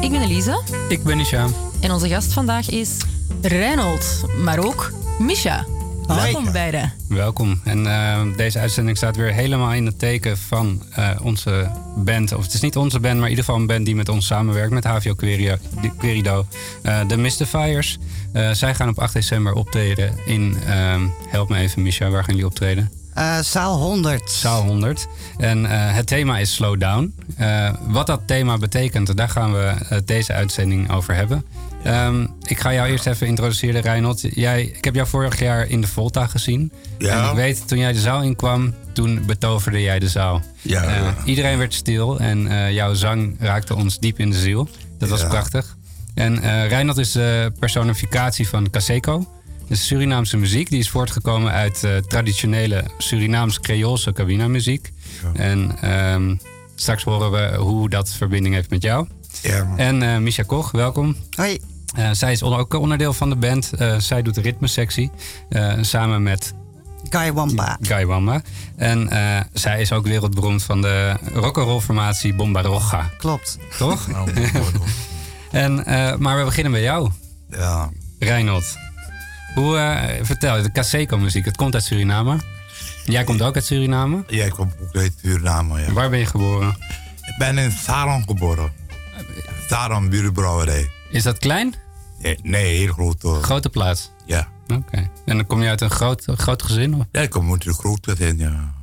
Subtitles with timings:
[0.00, 1.46] Ik ben Elise Ik ben Isha.
[1.80, 2.90] en onze gast vandaag is...
[3.42, 5.64] Reinhold, maar ook Misha.
[6.06, 6.92] Welkom beiden.
[7.08, 7.60] Welkom.
[7.64, 12.32] En eh, deze uitzending staat weer helemaal in het teken van eh, onze band.
[12.32, 14.26] Of het is niet onze band, maar in ieder geval een band die met ons
[14.26, 14.72] samenwerkt.
[14.72, 15.14] Met HVO
[15.98, 16.46] Querido.
[16.82, 17.98] eh de Mystifiers.
[18.32, 20.56] Eh zij gaan op 8 december optreden in...
[20.66, 22.10] ehm, help me even, Misha.
[22.10, 22.90] Waar gaan jullie optreden?
[23.16, 24.30] Eh, zaal 100.
[24.30, 25.06] Zaal 100.
[25.38, 27.14] En eh, het thema is Slow Down.
[27.36, 29.72] Eh, wat dat thema betekent, daar gaan we
[30.04, 31.44] deze uitzending over hebben.
[31.82, 34.20] Ehm, ik ga jou eerst even introduceren, Reinhold.
[34.34, 36.72] Jij, ik heb jou vorig jaar in de Volta gezien.
[36.98, 37.22] Ja.
[37.24, 40.42] En ik weet, toen jij de zaal inkwam, toen betoverde jij de zaal.
[40.62, 40.82] Ja.
[40.82, 44.68] Eh, iedereen werd stil en eh, jouw zang raakte ons diep in de ziel.
[44.98, 45.28] Dat was Ja.
[45.28, 45.76] prachtig.
[46.14, 49.26] En eh Reinhold is de personificatie van Caseco.
[49.68, 50.70] Dus Surinaamse muziek.
[50.70, 54.92] Die is voortgekomen uit eh, traditionele Surinaams-Creoolse cabinamuziek.
[55.34, 56.34] En ehm,
[56.74, 59.06] straks horen we hoe dat verbinding heeft met jou.
[59.42, 59.72] Ja.
[59.76, 61.16] En eh Misha Koch, welkom.
[61.30, 61.58] Hoi.
[61.96, 63.72] Eh, zij is ook onderdeel van de band.
[63.72, 65.10] Eh, zij doet de ritmesectie
[65.48, 66.54] eh, samen met
[67.10, 67.78] Guy Wamba.
[67.80, 68.42] Guy Wamba.
[68.76, 73.10] En eh, zij is ook wereldberoemd van de rock'n'roll formatie Bomba Roja.
[73.18, 73.58] Klopt.
[73.78, 74.06] Toch?
[74.06, 74.30] Nou.
[75.50, 77.10] En, eh, maar we beginnen bij jou,
[77.50, 77.90] ja.
[78.18, 78.76] Reinhold.
[79.54, 82.38] Hoe, eh, vertel je, de Caseco muziek, het komt uit Suriname.
[83.04, 84.24] Jij komt ook uit Suriname.
[84.28, 85.92] Jij komt ook uit Suriname, ja.
[85.92, 86.76] Waar ben je geboren?
[87.22, 88.72] Ik ben in Saron geboren.
[89.68, 90.90] Saron Burenbrouwerij.
[91.10, 91.74] Is dat klein?
[92.18, 93.42] Nee, nee, heel groot hoor.
[93.42, 94.10] Grote plaats.
[94.26, 94.48] Ja.
[94.74, 95.10] Oké.
[95.24, 96.94] En dan kom je uit een groot, groot gezin?
[96.94, 97.04] Of?
[97.10, 98.74] Ja, ik kom uit een groot gezin, ja.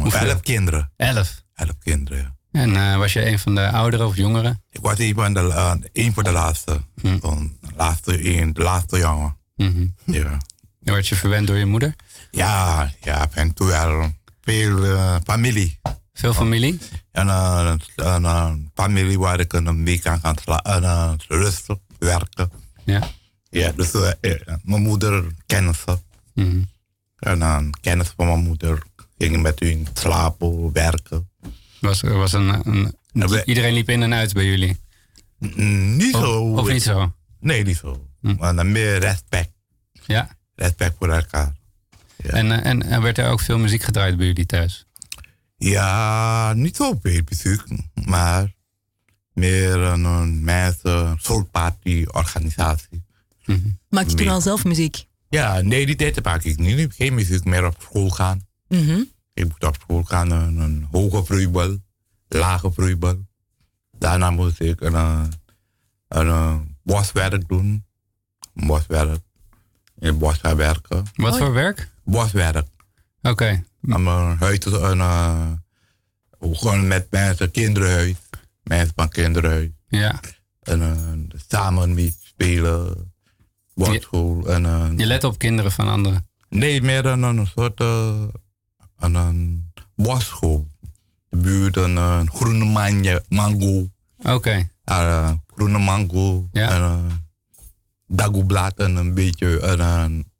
[0.00, 0.28] Hoeveel?
[0.28, 0.92] Elf kinderen.
[0.96, 1.42] Elf.
[1.54, 2.60] Elf kinderen, ja.
[2.60, 4.62] En eh, was je een van de ouderen of jongeren?
[4.70, 6.80] Ik was een van de, een van de laatste.
[7.00, 7.18] Hm.
[7.20, 9.36] De laatste, een, de laatste jongen.
[9.62, 9.86] Mhm.
[10.04, 10.38] Ja.
[10.80, 11.94] Dan werd je verwend door je moeder?
[12.30, 15.78] Ja, ja, en toen wel veel eh, familie.
[16.12, 16.78] Veel familie?
[17.12, 19.52] En een familie waar ik
[20.06, 22.50] aan kan sla- en, eh, rusten, werken.
[22.84, 23.10] Ja.
[23.50, 24.30] Ja, dus eh,
[24.62, 26.02] mijn moeder kennissen.
[26.34, 26.62] Mhm.
[27.18, 28.82] En dan kennis van mijn moeder
[29.18, 31.30] ging met hun slapen, werken.
[31.80, 32.94] Was, was een,
[33.44, 34.80] iedereen liep in en uit bij jullie?
[35.38, 36.52] Mm, Niet zo.
[36.54, 37.12] of niet zo?
[37.40, 38.06] Nee, niet zo.
[38.20, 38.34] Hm.
[38.38, 39.50] Maar dan meer respect.
[40.06, 40.36] Ja.
[40.54, 41.52] Respect voor elkaar.
[42.16, 42.30] Ja.
[42.30, 44.86] En, eh, en, en werd er ook veel muziek gedraaid bij jullie thuis?
[45.56, 47.62] Ja, niet zo veel muziek,
[48.06, 48.54] maar
[49.32, 53.04] meer een, een mensen, soulparty organisatie.
[53.44, 53.68] Mhm.
[53.88, 55.04] Maak je toen al zelf muziek?
[55.28, 56.72] Ja, nee, die tijd maak ik niet.
[56.72, 58.46] Ik heb geen muziek meer op school gaan.
[58.68, 59.02] Mhm.
[59.34, 61.78] Ik moet op school gaan, een, een hoge vloeibal,
[62.28, 63.26] lage vloeibal.
[63.98, 65.24] Daarna moest ik een, eh,
[66.08, 67.84] een, eh, boswerk doen.
[68.54, 69.20] Boswerk.
[70.02, 71.04] In het bos gaan werken.
[71.14, 71.90] Wat Oh, voor werk?
[72.04, 72.66] Boswerk.
[73.22, 73.64] Oké.
[73.88, 75.50] Aan mijn huis, een, uh,
[76.40, 78.14] gewoon met mensen, kinderhuis.
[78.62, 79.68] Mensen van kinderhuis.
[79.88, 80.20] Ja.
[80.62, 83.12] En eh, samen mee spelen.
[83.74, 84.46] Borstschool.
[84.48, 86.28] En, eh, Je let op kinderen van anderen.
[86.48, 88.24] Nee, meer dan een soort uh,
[88.98, 90.68] een, een bosschool.
[91.28, 93.88] De buurt een, uh, groene manje, mango.
[94.22, 94.68] Oké.
[94.90, 96.48] Uh, groene mango.
[96.52, 96.70] Ja.
[96.70, 97.12] En uh,
[98.16, 99.60] dagoeblad en een beetje.
[99.60, 100.30] En, een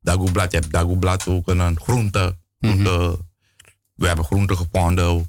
[0.00, 2.36] dagoeblad, je hebt dagoeblad ook en een groente.
[2.60, 3.18] groente.
[3.94, 5.04] We hebben groenten gevonden.
[5.04, 5.26] ook.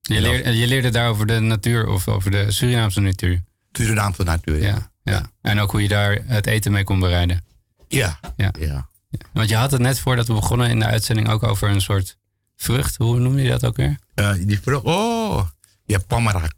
[0.00, 3.42] Je, leerde, je leerde daar over de natuur of over de Surinaamse natuur.
[3.72, 4.58] Surinaamse natuur.
[4.62, 4.68] Ja.
[4.68, 4.90] Ja.
[5.02, 5.30] ja.
[5.40, 7.44] En ook hoe je daar het eten mee kon bereiden.
[7.88, 8.20] Ja.
[8.36, 8.52] Ja.
[8.58, 8.90] ja.
[9.32, 12.16] Want je had het net voordat we begonnen in de uitzending ook over een soort
[12.56, 12.96] vrucht.
[12.96, 13.98] Hoe noem je dat ook weer?
[14.14, 14.84] Uh, die vrucht.
[14.84, 15.48] Oh,
[15.84, 16.52] je hebt pamarak.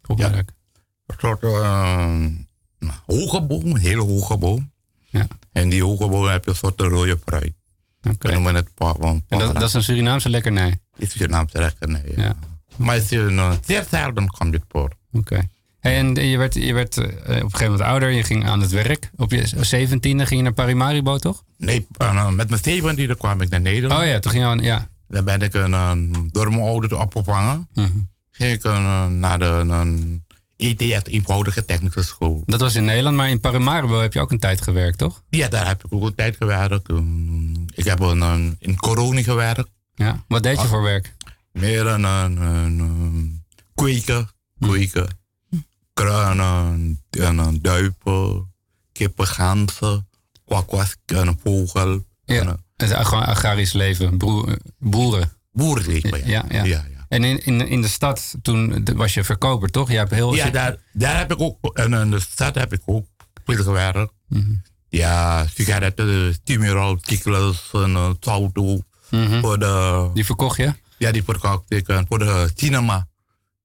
[0.00, 0.48] Popperak.
[1.06, 2.26] Een soort uh,
[3.06, 4.72] hoge boom, een hele hoge boom.
[5.04, 5.26] Ja.
[5.52, 7.52] En die hoge boom heb je een soort rode fruit.
[8.00, 10.78] We noemen het pa, En dat, dat is een Surinaamse lekkernij.
[10.96, 12.02] is Surinaamse lekkernij.
[12.16, 12.22] Ja.
[12.22, 12.36] Ja.
[12.76, 14.90] Maar het is een, uh, zeer zelden komt dit voor.
[15.12, 15.48] Oké.
[15.80, 18.60] Hey, en je werd, je werd eh, op een gegeven moment ouder, je ging aan
[18.60, 19.10] het werk.
[19.16, 21.42] Op je zeventiende ging je naar Parimaribo, toch?
[21.56, 24.00] Nee, uh, met mijn zeventiende kwam ik naar Nederland.
[24.00, 24.88] Oh ja, toen ging je aan, ja.
[25.08, 27.68] Dan ben ik een, door mijn ouders opgevangen.
[27.74, 27.88] Mhm.
[28.30, 30.24] Ging ik een, naar de een
[30.56, 32.42] ETS, eenvoudige technische school.
[32.46, 35.22] Dat was in Nederland, maar in Paramaribo heb je ook een tijd gewerkt, toch?
[35.28, 36.90] Ja, daar heb ik ook een tijd gewerkt.
[36.90, 39.70] Um, ik heb een, in Coroni gewerkt.
[39.94, 40.24] Ja.
[40.28, 41.14] Wat deed je voor werk?
[41.52, 44.28] Meer een, een, een, kweken.
[44.60, 45.18] kweken.
[45.92, 48.52] kruinen, en een duipen,
[48.92, 50.08] kippen, ganzen,
[50.44, 52.04] kwakwas, een vogel.
[52.24, 52.40] Ja.
[52.40, 54.18] en, Het is gewoon agrarisch leven,
[54.78, 55.32] boeren.
[55.52, 56.44] Boerenleven, ja.
[56.48, 56.64] Ja, ja.
[56.64, 59.90] ja, En in, in, in de stad, toen was je verkoper, toch?
[59.90, 60.34] Je hebt heel...
[60.34, 63.06] Ja, daar, daar heb ik ook, en in de stad heb ik ook
[63.44, 64.12] veel gewerkt.
[64.28, 64.52] Mhm.
[64.88, 68.78] Ja, sigaretten, Timirol, Kikkels, en uh, Sauto.
[69.10, 69.40] Mhm.
[69.40, 70.72] Voor de, Die verkocht je?
[70.98, 71.88] ja, die verkocht ik.
[71.88, 73.06] En voor de cinema.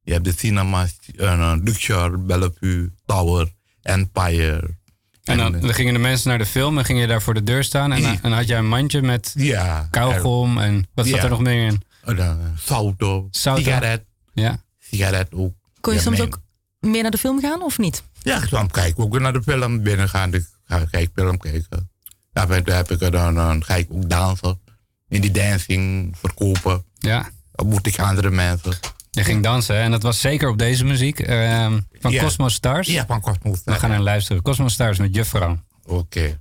[0.04, 0.88] Je hebt de cinema,
[1.18, 3.48] en uh, Luxor, Bellevue, Tower,
[3.82, 4.78] Empire.
[5.24, 7.34] En dan, eh, dan gingen de mensen naar de film en ging je daar voor
[7.34, 7.92] de deur staan.
[7.92, 11.24] En, en had jij een mandje met ja, kauwgom en wat zat Ja.
[11.24, 11.82] er nog meer in?
[12.18, 13.62] Uh, Sauto, Sauto.
[13.62, 14.04] sigaret,
[14.34, 14.64] Ja.
[14.80, 15.54] sigaret ook.
[15.80, 16.42] Kon je Ja, soms mijn- ook
[16.80, 18.04] mee naar de film gaan of niet?
[18.22, 19.84] Ja, soms kijk ik ook naar de film.
[19.84, 21.90] Binnen gaan, ik ga kijk film kijken.
[22.34, 24.60] Af en toe heb ik er dan, dan ga ik ook dansen.
[25.08, 26.84] In die dancing verkopen.
[26.98, 27.30] Ja.
[27.52, 28.74] Dan moet ik andere mensen.
[29.12, 29.82] Je ging dansen hè?
[29.82, 32.24] en dat was zeker op deze muziek ehm, van Ja.
[32.24, 32.88] Cosmo Stars.
[32.88, 33.62] Ja, van Cosmos.
[33.66, 34.42] We gaan naar luisteren.
[34.42, 35.58] Cosmo Stars met Juffrouw.
[35.86, 36.40] Oké.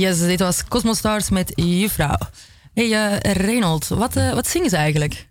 [0.00, 2.18] Yes, dit was Cosmo Stars met Juffrouw.
[2.74, 5.28] Hey uh, Reynold, wat, uh, wat zingen ze eigenlijk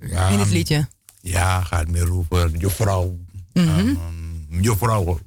[0.00, 0.88] Ja, in dit liedje?
[1.20, 3.18] Ja, gaat meer over juffrouw.
[3.52, 3.78] Mhm.
[3.78, 5.18] Um, juffrouw.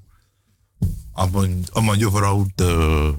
[1.14, 3.14] Om een, om een juffrouw te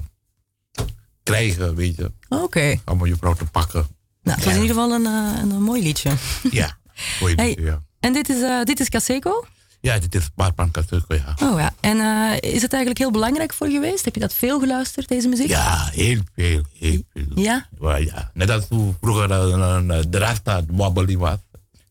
[1.23, 2.11] krijgen, weet je.
[2.29, 2.79] Oké.
[2.85, 3.87] Om een juffrouw te pakken.
[4.23, 6.11] Nou, het was in ieder geval een, uh, een, mooi liedje.
[6.51, 6.77] Ja,
[7.19, 7.83] mooi Hey, liedje, ja.
[7.99, 9.45] En dit is, uh, dit is Caseco?
[9.81, 11.35] Ja, dit is Paarpan Kaseko, ja.
[11.43, 11.73] Oh ja.
[11.79, 14.05] En uh, is het eigenlijk heel belangrijk voor je geweest?
[14.05, 15.47] Heb je dat veel geluisterd, deze muziek?
[15.47, 17.43] Ja, heel veel, heel veel.
[17.43, 17.67] Ja?
[17.79, 21.37] Ja, net als hoe vroeger uh, de Rasta wobbly was.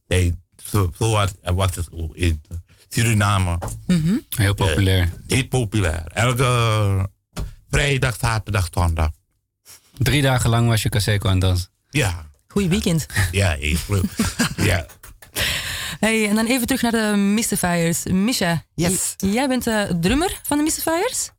[0.07, 2.43] Nee, zo, zo was, was het ook in
[2.89, 3.59] Suriname.
[3.87, 4.25] Mm -hmm.
[4.29, 5.03] Heel populair.
[5.03, 6.07] Uh, heel populair.
[6.07, 7.09] Elke
[7.71, 9.11] vrijdag, zaterdag, zondag.
[9.99, 11.69] Drie dagen lang was je Caseco aan het dansen.
[11.91, 12.27] Ja.
[12.49, 13.07] Goeie weekend.
[13.33, 14.05] Ja, heel leuk.
[14.57, 14.87] ja.
[16.01, 18.05] Hey, en dan even terug naar de Mystifiers.
[18.05, 19.15] Misha, Yes.
[19.17, 21.31] jij bent de drummer van de Mystifiers?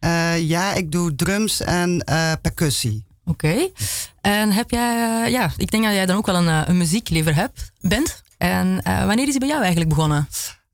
[0.00, 3.04] Uh, ja, ik doe drums en uh, percussie.
[3.24, 3.46] Oké.
[3.46, 3.72] Okay.
[4.20, 7.34] En heb jij, uh, ja, ik denk dat jij dan ook wel een, een muzieklever
[7.34, 8.22] hebt, bent.
[8.38, 10.28] En wanneer is die bij jou eigenlijk begonnen?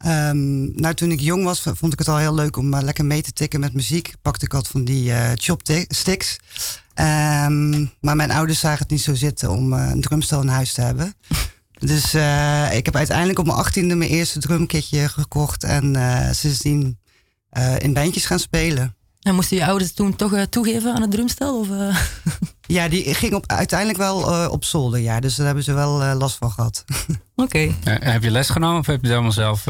[0.06, 3.22] Um, nou, toen ik jong was, vond ik het al heel leuk om lekker mee
[3.22, 4.14] te tikken met muziek.
[4.22, 6.36] Pakte ik wat van die chopsticks.
[6.94, 10.80] Um, maar mijn ouders zagen het niet zo zitten om een drumstel in huis te
[10.80, 11.14] hebben.
[11.78, 15.64] Dus uh, ik heb uiteindelijk op mijn achttiende mijn eerste drumkitje gekocht.
[15.64, 16.98] En uh, sindsdien
[17.58, 18.96] uh, in bandjes gaan spelen.
[19.20, 21.58] En moesten je ouders toen toch toegeven aan het drumstel?
[21.58, 21.68] Of,
[22.66, 25.00] ja, die ging op, uiteindelijk wel op zolder.
[25.00, 26.84] Ja, dus daar hebben ze wel last van gehad.
[27.34, 27.72] Oké.
[27.84, 28.00] Okay.
[28.00, 29.62] heb je les genomen of heb je het allemaal zelf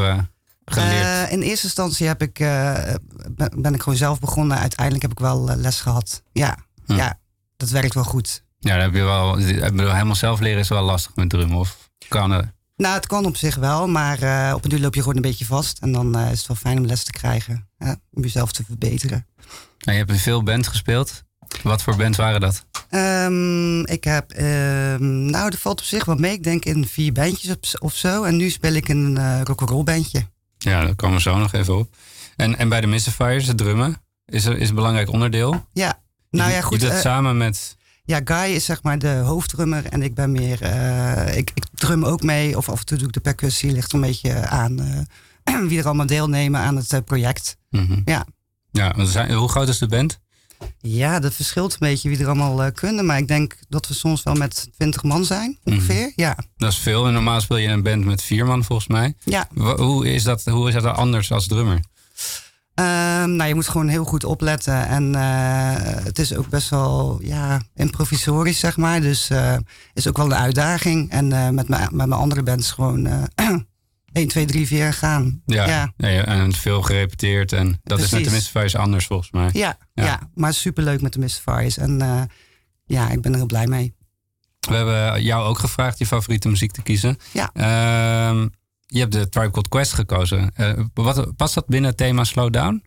[0.65, 1.31] geleerd?
[1.31, 4.59] in eerste instantie heb ik, ben, ben, ik gewoon zelf begonnen.
[4.59, 6.23] Uiteindelijk heb ik wel les gehad.
[6.33, 6.57] Ja,
[6.87, 6.95] hm.
[6.95, 7.19] ja,
[7.57, 8.45] dat werkt wel goed.
[8.59, 9.37] Ja, dat heb je wel.
[9.37, 11.59] Helemaal zelf leren is wel lastig met drummen.
[11.59, 12.53] Of kan het?
[12.77, 15.23] Nou, het kan op zich wel, maar uh, op een duur loop je gewoon een
[15.23, 15.79] beetje vast.
[15.79, 17.69] En dan uh, is het wel fijn om les te krijgen,
[18.11, 19.27] om jezelf te verbeteren.
[19.79, 21.23] Nou, je hebt in veel band gespeeld.
[21.63, 22.65] Wat voor band waren dat?
[22.91, 26.33] Um, ik heb, um, nou, er valt op zich wel mee.
[26.33, 28.23] Ik denk in vier bandjes of zo.
[28.23, 30.27] En nu speel ik een uh, rock'n'roll bandje.
[30.59, 31.97] Ja, daar komen we zo nog even op.
[32.37, 33.97] En, en bij de Mystifiers, het drummen,
[34.27, 35.67] is, er, is een belangrijk onderdeel.
[35.73, 36.73] Ja, nou ja, goed.
[36.73, 37.77] Je doet het samen met...
[38.07, 40.63] Ja, Guy is zeg maar de hoofddrummer en ik ben meer.
[40.63, 43.73] Uh, ik, ik drum ook mee, of af en toe doe ik de percussie.
[43.73, 47.57] Ligt een beetje aan uh, wie er allemaal deelnemen aan het uh, project.
[47.71, 48.03] Mm -hmm.
[48.05, 48.27] Ja.
[48.71, 48.95] Ja,
[49.35, 50.21] hoe groot is de band?
[50.81, 53.07] Ja, dat verschilt een beetje wie er allemaal kunnen.
[53.07, 55.95] Maar ik denk dat we soms wel met 20 man zijn, ongeveer.
[55.95, 56.13] Mm -hmm.
[56.17, 56.37] Ja.
[56.57, 57.07] Dat is veel.
[57.07, 59.15] En normaal speel je een band met vier man, volgens mij.
[59.25, 59.49] Ja.
[59.77, 61.81] Hoe is dat, hoe is dat anders als drummer?
[62.81, 64.87] Um, nou, je moet gewoon heel goed opletten.
[64.87, 65.73] En uh,
[66.05, 69.01] het is ook best wel ja, improvisorisch, zeg maar.
[69.01, 69.57] Dus uh,
[69.93, 71.11] is ook wel een uitdaging.
[71.11, 73.09] En uh, met, met mijn andere bands gewoon
[74.13, 75.43] 1, 2, 3, 4 gaan.
[75.47, 75.93] Ja, ja.
[75.97, 77.53] ja en veel gerepeteerd.
[77.53, 78.05] En dat Precies.
[78.05, 79.51] is met de Mystifiers anders, volgens mij.
[79.53, 80.05] Ja, ja.
[80.05, 81.77] ja maar superleuk met de Mystifiers.
[81.77, 82.29] En
[82.85, 83.95] ja, ik ben er heel blij mee.
[84.69, 87.19] We hebben jou ook gevraagd je favoriete muziek te kiezen.
[87.33, 87.51] Ja.
[87.53, 88.47] Ehm,
[88.95, 90.53] je hebt de Tribe Called Quest gekozen.
[90.57, 92.83] Uh, wat, past dat binnen het thema Slowdown?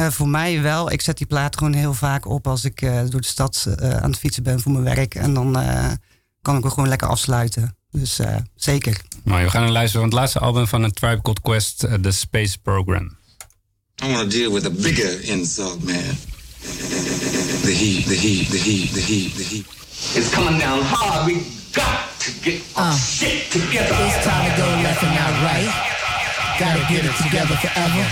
[0.00, 0.90] Uh, voor mij wel.
[0.90, 4.10] Ik zet die plaat gewoon heel vaak op als ik uh, door de stad aan
[4.10, 5.14] het fietsen ben voor mijn werk.
[5.14, 5.56] En dan
[6.42, 7.76] kan ik er gewoon lekker afsluiten.
[7.90, 8.20] Dus
[8.54, 9.00] zeker.
[9.24, 12.58] Maar we gaan luisteren van het laatste album van de Tribe Called Quest, The Space
[12.58, 13.16] Program.
[14.04, 16.18] I want to deal with a bigger insult, man.
[17.62, 19.66] The heat, the heat, the heat, the heat, the heat.
[20.14, 21.26] It's coming down hard.
[21.26, 23.92] We got to get our uh, shit together.
[24.00, 25.68] It's time to go left and not right.
[26.56, 28.04] Gotta get it together forever.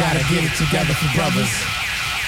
[0.00, 1.52] Gotta get it together for brothers.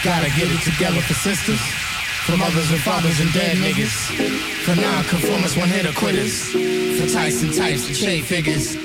[0.05, 1.90] Gotta get it together for sisters.
[2.27, 4.65] For mothers and fathers and dead niggas.
[4.65, 6.51] For non-conformists, one-hitter quitters.
[6.53, 8.77] For Tyson types and shade figures.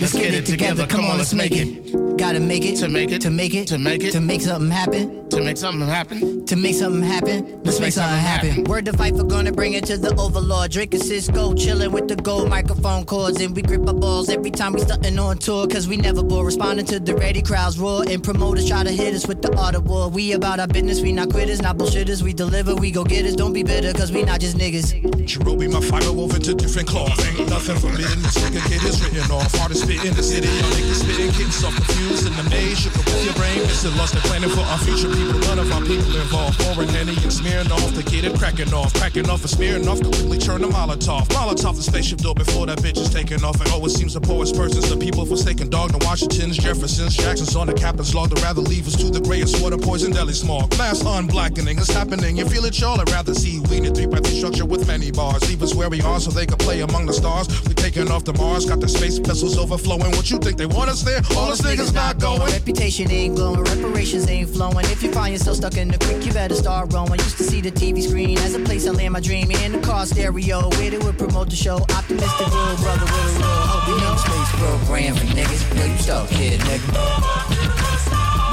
[0.00, 0.86] Let's get it together.
[0.86, 2.16] Come on, let's make it.
[2.18, 4.70] Gotta make it to make it to make it to make it to make something
[4.70, 5.28] happen.
[5.28, 6.46] To make something happen.
[6.46, 7.62] To make something happen.
[7.62, 8.64] Let's make something happen.
[8.64, 10.72] Word to fight for gonna bring it to the overlord.
[10.72, 13.40] Drake and Cisco chilling with the gold microphone cords.
[13.40, 15.68] And we grip our balls every time we stunting on tour.
[15.68, 16.44] Cause we never bore.
[16.44, 18.02] Responding to the ready crowds roar.
[18.08, 20.08] And promoters try to hit us with the art of war.
[20.08, 21.00] We about our business.
[21.00, 22.22] We not quitters, not bullshitters.
[22.22, 22.74] We deliver.
[22.80, 23.34] We go get us.
[23.34, 23.92] Don't be bitter.
[23.92, 24.94] Cause we not just niggas.
[25.26, 27.18] Cherubi, my fiber woven to different cloth.
[27.26, 28.22] Ain't nothing forbidden.
[28.22, 29.52] This nigga kid is written off.
[29.58, 30.48] Hardest spit in the city.
[30.48, 31.30] Y'all niggas spitting.
[31.32, 32.78] Getting so confused in the maze.
[32.78, 33.58] Shook up with your brain.
[33.66, 35.38] Missing lost and planning for our future people.
[35.50, 36.58] None of our people involved.
[36.60, 38.94] Pouring Henny and smearing off to get it cracking off.
[38.94, 40.00] Cracking off and smearing off.
[40.00, 41.26] Quickly turn to Molotov.
[41.34, 43.60] Molotov the spaceship door before that bitch is taking off.
[43.60, 45.92] And always seems the poorest persons, the people forsaken dog.
[45.92, 48.30] The Washingtons, Jeffersons, Jacksons on the captain's log.
[48.34, 50.70] To rather leave us to the grayest water poison deli smog.
[50.78, 52.36] Mass unblackening is happening.
[52.36, 53.00] You feel it, y'all?
[53.00, 55.48] I'd rather see we in a three by three structure with many bars.
[55.48, 57.48] Leave us where we are so they can play among the stars.
[57.66, 58.66] We taking off to Mars.
[58.66, 60.10] Got the space vessels overflowing.
[60.16, 61.22] What you think they want us there?
[61.36, 62.40] All us niggas not going.
[62.52, 64.84] Reputation ain't glowing, reparations ain't flowing.
[64.86, 67.18] If you find yourself stuck in the creek, you better start rowing.
[67.20, 69.80] Used to see the TV screen as a place I land my dream in the
[69.80, 70.68] car stereo.
[70.70, 71.76] Where they would promote the show.
[71.96, 73.88] Optimistic real brother with a real hope.
[73.88, 75.78] You know, space program for niggas.
[75.78, 76.88] Yo, you stuck kid, nigga.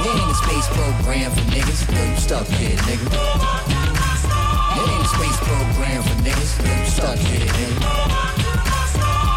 [0.03, 1.91] We ain't a space program for niggas.
[1.91, 3.94] Yo, you stuck kid, nigga.
[4.75, 6.51] They ain't a space program for niggas.
[6.63, 7.79] Don't start here, nigga.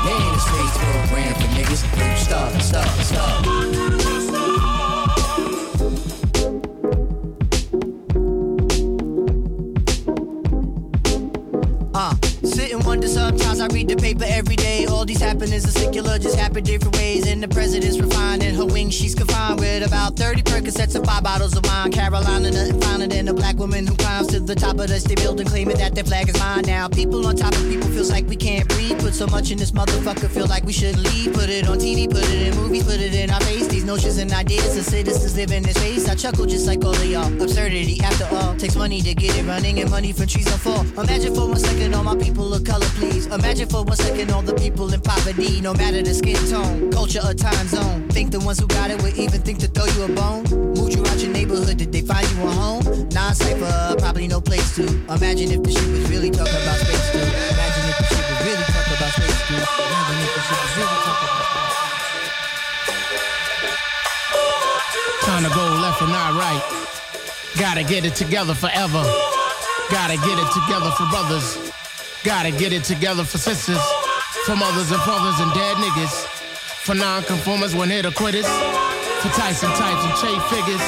[0.04, 1.82] They ain't a space program for niggas.
[1.98, 3.58] Don't stop, stop, stop.
[12.58, 14.86] sitting wonders up sometimes I read the paper every day.
[14.86, 17.26] All these happenings are secular, just happen different ways.
[17.26, 21.22] And the president's refined in her wings, she's confined with about 30 Percocets and five
[21.22, 21.90] bottles of wine.
[21.90, 25.18] Carolina, nothing finer than a black woman who climbs to the top of the state
[25.18, 26.62] building, claiming that their flag is mine.
[26.66, 28.98] Now, people on top of people feels like we can't breathe.
[29.00, 31.32] Put so much in this motherfucker, feel like we shouldn't leave.
[31.32, 33.66] Put it on TV, put it in movies, put it in our face.
[33.66, 36.08] These notions and ideas of citizens live in this space.
[36.08, 37.42] I chuckle just like all of y'all.
[37.42, 40.82] Absurdity, after all, takes money to get it running and money from trees on fall.
[41.02, 43.26] Imagine for one second all my people of color, please.
[43.26, 47.20] Imagine for one second all the people in poverty, no matter the skin tone, culture,
[47.24, 48.06] or time zone.
[48.10, 50.44] Think the ones who got it would even think to throw you a bone?
[50.76, 52.84] Moved you out your neighborhood, did they find you a home?
[53.08, 54.84] Non cipher, probably no place to.
[54.84, 57.24] Imagine if the shit was really talking about space, too.
[57.24, 59.56] Imagine if the shit was really talking about space, too.
[59.56, 61.48] Imagine if the shit was really talking about
[65.24, 66.64] Trying to go left and not right.
[67.58, 69.02] Gotta get it together forever.
[69.88, 71.67] Gotta get it together for brothers.
[72.24, 73.78] Gotta get it together for sisters.
[74.44, 76.26] For mothers and fathers and dead niggas.
[76.82, 78.46] For non-conformers when hit or quitters.
[79.22, 80.82] For Tyson types and Che figures.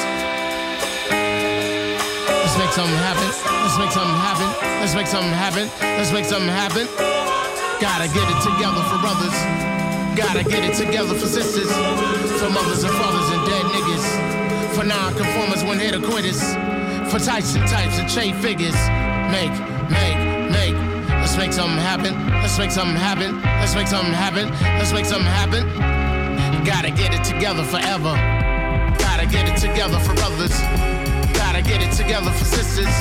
[2.26, 3.30] Let's make something happen.
[3.62, 4.48] Let's make something happen.
[4.80, 5.70] Let's make something happen.
[5.80, 6.88] Let's make something happen.
[7.78, 9.36] Gotta get it together for brothers.
[10.18, 11.70] Gotta get it together for sisters.
[12.42, 14.74] For mothers and fathers and dead niggas.
[14.74, 16.42] For non-conformers when hit or quitters.
[17.06, 18.74] For Tyson types and Che figures.
[19.30, 19.54] Make,
[19.90, 20.18] make,
[20.50, 20.99] make.
[21.20, 22.16] Let's make something happen.
[22.42, 23.40] Let's make something happen.
[23.60, 24.48] Let's make something happen.
[24.80, 25.68] Let's make something happen.
[26.64, 28.16] Gotta get it together forever.
[28.98, 30.56] Gotta get it together for brothers.
[31.36, 32.94] Gotta get it together for sisters.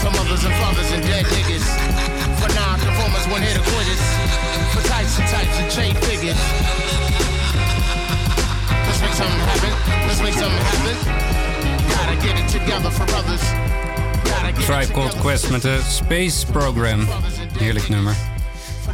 [0.00, 1.66] For mothers and fathers and dead niggas.
[2.38, 4.02] For non-conformers when hit quitters.
[4.76, 6.40] For types and types and chain figures.
[8.86, 9.72] Let's make something happen.
[10.06, 10.96] Let's make something happen.
[11.96, 13.42] Gotta get it together for brothers.
[14.28, 17.08] Gotta get it Tribe Called Quest met de Space Program.
[17.58, 18.16] Heerlijk nummer.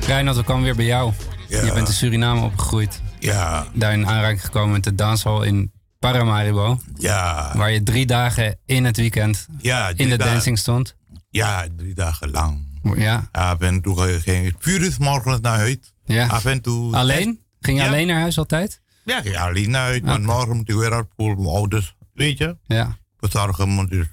[0.07, 1.12] Reinhard, we kwamen weer bij jou.
[1.49, 1.64] Ja.
[1.64, 3.01] Je bent in Suriname opgegroeid.
[3.18, 3.66] Ja.
[3.75, 6.81] Daar in aanraking gekomen met de danshal in Paramaribo.
[6.99, 7.53] Ja.
[7.57, 10.96] Waar je drie dagen in het weekend Ja, in de dancing stond.
[11.31, 12.68] Ja, drie dagen lang.
[12.96, 13.29] Ja.
[13.33, 15.77] Af en toe ging ik vier uur 's morgens naar huis.
[16.05, 16.27] Ja.
[16.27, 16.96] Af en toe...
[16.96, 17.40] Alleen?
[17.61, 17.88] Ging je Ja.
[17.90, 18.81] alleen naar huis altijd?
[19.05, 20.01] Ja, ging alleen naar huis.
[20.05, 21.94] Want morgen moet ik weer uit voor mijn ouders.
[22.14, 22.57] Weet je?
[22.66, 22.96] Ja.
[23.18, 24.11] Verzorgen moet ik.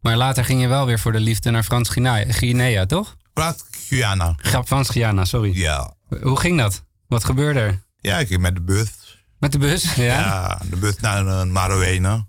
[0.00, 3.16] Maar later ging je wel weer voor de liefde naar Frans Guinea, Guinea toch?
[3.34, 3.64] Frans
[3.96, 4.34] Guyana.
[4.36, 5.52] Grap Frans Guyana, sorry.
[5.58, 5.94] Ja.
[6.22, 6.84] Hoe ging dat?
[7.08, 7.82] Wat gebeurde er?
[8.00, 8.90] Ja, ik ging met de bus.
[9.38, 9.94] Met de bus?
[9.94, 10.04] Ja.
[10.20, 12.22] Ja, de bus naar uh.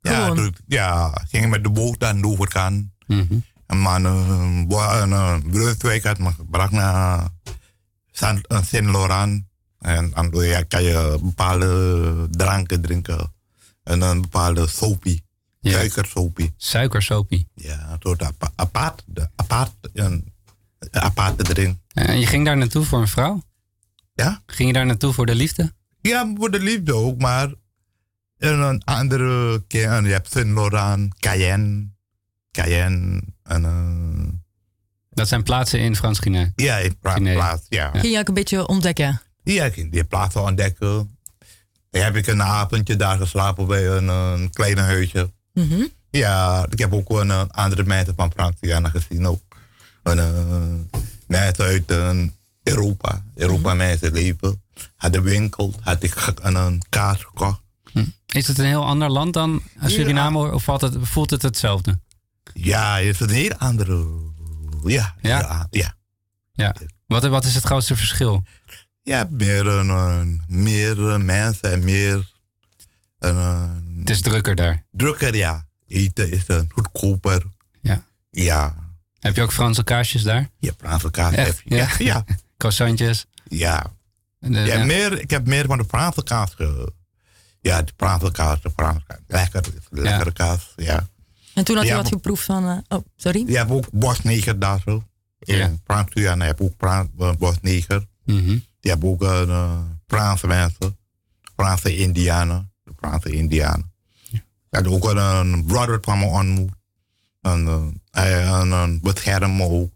[0.00, 0.34] Ja,
[0.66, 2.86] ja, ging met de boot aan de overkant.
[3.06, 3.38] Mhm.
[3.66, 7.28] En man, een uh, uh, Brunswijk had me gebracht naar
[8.12, 9.44] San- uh, Saint-Laurent.
[9.78, 13.32] En dan je- kan je bepaalde dranken drinken.
[13.82, 15.24] En een bepaalde sopie.
[15.60, 15.70] Ja.
[15.78, 16.54] Suikersopie.
[16.56, 17.48] Suikersopie.
[17.54, 19.04] Ja, een soort apa- apart,
[19.36, 20.32] apart, een
[20.90, 21.78] aparte drink.
[21.92, 23.42] En je ging daar naartoe voor een vrouw?
[24.14, 24.42] Ja?
[24.46, 25.72] Ging je daar naartoe voor de liefde?
[26.00, 27.52] Ja, voor de liefde ook, maar
[28.38, 31.88] en een andere keer, en je hebt Saint Laurent, Cayenne,
[32.50, 34.32] Cayenne, en eh,
[35.10, 36.52] Dat zijn plaatsen in Frans Guinea.
[36.56, 37.90] ja, in pra- plaats, ja.
[37.90, 39.20] Ging je ook een beetje ontdekken?
[39.42, 41.16] Ja, ik ging die plaats wel ontdekken.
[41.90, 45.32] Dan heb ik een avondje daar geslapen bij een, een kleine huisje.
[45.52, 45.82] Mhm.
[46.10, 49.42] Ja, ik heb ook een andere mensen van Frans-Guyana gezien ook.
[51.26, 51.92] Mensen uit
[52.62, 54.62] Europa, Europa mensen leven.
[54.96, 57.62] Had een winkel, had ik een, kaas gekocht.
[58.26, 62.00] Is het een heel ander land dan Suriname of het, voelt het hetzelfde?
[62.54, 64.06] Ja, het is een heel andere.
[64.84, 65.38] Ja, Ja?
[65.40, 65.66] ja.
[65.70, 65.94] ja.
[66.52, 66.74] Ja.
[67.06, 68.42] Wat, wat is het grootste verschil?
[69.02, 69.84] Ja, meer,
[70.46, 72.32] meer mensen en meer.
[73.98, 74.84] Het is drukker daar.
[74.90, 75.66] drukker, ja.
[75.86, 77.42] Eten is een goedkoper.
[77.82, 78.04] Ja.
[78.30, 78.83] Ja.
[79.24, 80.50] Heb je ook Franse kaasjes daar?
[80.58, 81.62] Ja, Franse kaas heb Echt?
[81.64, 81.74] je.
[81.74, 81.88] Ja.
[81.98, 82.24] Ja.
[82.58, 83.26] Croissantjes?
[83.48, 83.86] ja.
[84.40, 84.84] En de- Ja, ja.
[84.84, 86.92] Meer, ik heb meer van de Franse kaas ge...
[87.60, 89.18] Ja, de Franse kaas, de Franse kaas.
[89.26, 91.08] Lekker, lekkere kaas, ja.
[91.54, 92.68] En toen had je Ja, wat geproefd van...
[92.68, 93.44] eh, oh, sorry.
[93.46, 95.04] Je hebt ook bosneger daar zo.
[95.38, 95.70] In Ja.
[95.86, 96.12] Heb
[96.58, 98.06] je ook Frans- eh, bosneger.
[98.24, 98.58] Mhm.
[98.80, 100.98] Je hebt ook eh, Franse mensen.
[101.56, 102.72] Franse indianen.
[102.84, 103.92] De Franse Indianen.
[104.30, 106.70] Ik had ook een, een brother van me ontmoet.
[107.42, 109.92] En, uh, hij een, beschermer ook.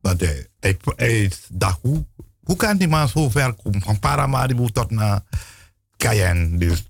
[0.00, 2.04] Dat hij, hij, hij dacht, hoe,
[2.44, 3.82] hoe kan die man zo ver komen?
[3.82, 5.22] Van Paramaribo tot naar
[5.96, 6.58] Cayenne.
[6.58, 6.88] Dus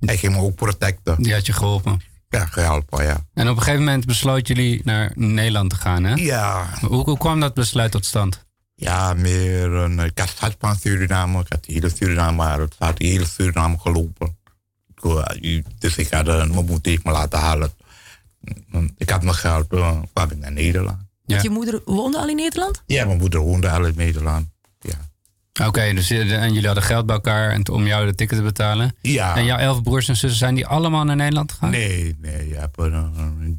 [0.00, 1.22] hij ging me ook protecten.
[1.22, 2.00] Die had je geholpen.
[2.28, 3.24] Ja, geholpen, ja.
[3.34, 6.14] En op een gegeven moment besloot jullie naar Nederland te gaan, hè?
[6.14, 6.68] Ja.
[6.80, 8.44] Hoe, hoe kwam dat besluit tot stand?
[8.74, 9.98] Ja, meer een...
[9.98, 11.40] Ik had van Suriname.
[11.40, 14.36] Ik had hele Suriname, maar het had de hele Suriname gelopen.
[15.78, 16.50] Dus ik had een...
[16.50, 17.70] Mijn moeder heeft me laten halen.
[19.16, 20.98] Had mijn geld, uh, kwam ik naar Nederland.
[21.24, 22.82] Want je moeder woonde al in Nederland?
[22.86, 24.48] Ja, mijn moeder woonde al in Nederland.
[24.80, 25.66] Ja.
[25.66, 28.44] Oké, dus je- en jullie hadden geld bij elkaar en om jou de ticket te
[28.44, 28.94] betalen.
[29.02, 29.36] Ja.
[29.36, 31.70] En jouw elf broers en zussen, zijn die allemaal naar Nederland gegaan?
[31.70, 32.54] Nee, nee.
[32.56, 33.04] Er uh,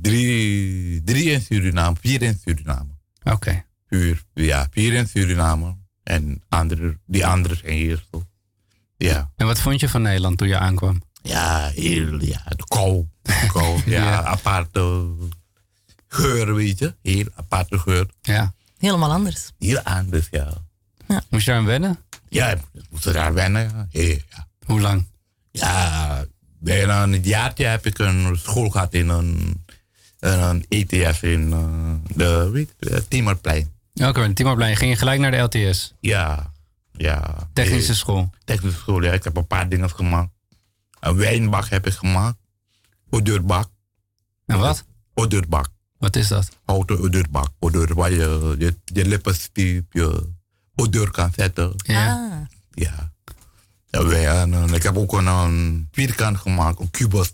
[0.02, 2.90] drie, drie in Suriname, vier in Suriname.
[3.24, 3.64] Oké.
[3.90, 5.76] Vier, ja, vier in Suriname.
[6.04, 8.04] En andere, die andere zijn hier.
[8.98, 9.32] Ja.
[9.36, 11.02] En wat vond je van Nederland toen je aankwam?
[11.22, 13.06] Ja, heel, ja, de kou.
[13.22, 14.24] De kou, ja, Ja.
[14.24, 15.06] aparte
[16.18, 16.96] geur, weet je.
[17.02, 18.08] Heel aparte geur.
[18.22, 18.54] Ja.
[18.78, 19.52] Helemaal anders.
[19.60, 20.54] Heel anders, ja.
[21.30, 22.00] Moest je daar aan wennen?
[22.30, 24.02] Ja, ik moest er wennen, ja.
[24.02, 24.48] Ja.
[24.66, 25.06] Hoe lang?
[25.52, 26.26] Ja,
[26.60, 29.64] bijna een jaartje heb ik een school gehad in een,
[30.20, 33.76] een ETF in eh, de, weet je, het Timmerplein.
[33.94, 34.76] Oké, okay, Timorplein.
[34.76, 35.94] Ging je gelijk naar de LTS?
[36.00, 36.52] Ja,
[36.92, 37.50] ja.
[37.54, 38.30] Technische school?
[38.44, 39.12] Technische school, ja.
[39.12, 40.30] Ik heb een paar dingen gemaakt.
[41.00, 42.38] Een wijnbak heb ik gemaakt.
[43.10, 43.70] Odurbak.
[44.46, 44.86] En wat?
[45.14, 45.70] Odurbak.
[46.00, 46.58] Wat is dat?
[46.66, 47.50] Houten odurbak.
[47.60, 50.30] Odeur waar je je, je lippenstiep, je
[50.76, 51.74] odeur kan zetten.
[51.78, 52.48] Ja.
[52.72, 53.12] Ja.
[53.90, 57.30] ja wij, en, eh, ik heb ook een, een vierkant gemaakt, een kubus.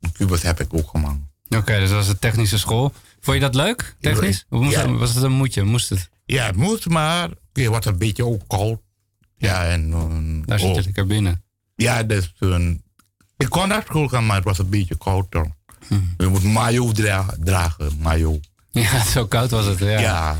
[0.00, 1.18] Een kubus heb ik ook gemaakt.
[1.48, 2.92] Oké, dus dat was de technische school.
[3.20, 4.46] Vond je dat leuk, technisch?
[4.50, 4.88] Of moest Ja.
[4.88, 5.62] het- was het een moedje?
[5.62, 6.08] Moest het?
[6.24, 8.80] Ja, het moest, maar het was een beetje ook koud.
[9.36, 9.92] Ja, en...
[9.92, 10.84] eh, Daar zit je oh.
[10.84, 11.44] lekker binnen.
[11.74, 12.82] Ja, dus een,
[13.36, 15.26] ik kon naar school gaan, maar het was een beetje koud
[15.88, 15.98] dan.
[16.16, 16.22] Hm.
[16.22, 18.40] Je moet mayo dra- dragen, mayo.
[18.70, 19.78] Ja, zo koud was het.
[19.78, 20.00] Ja.
[20.00, 20.36] Ja.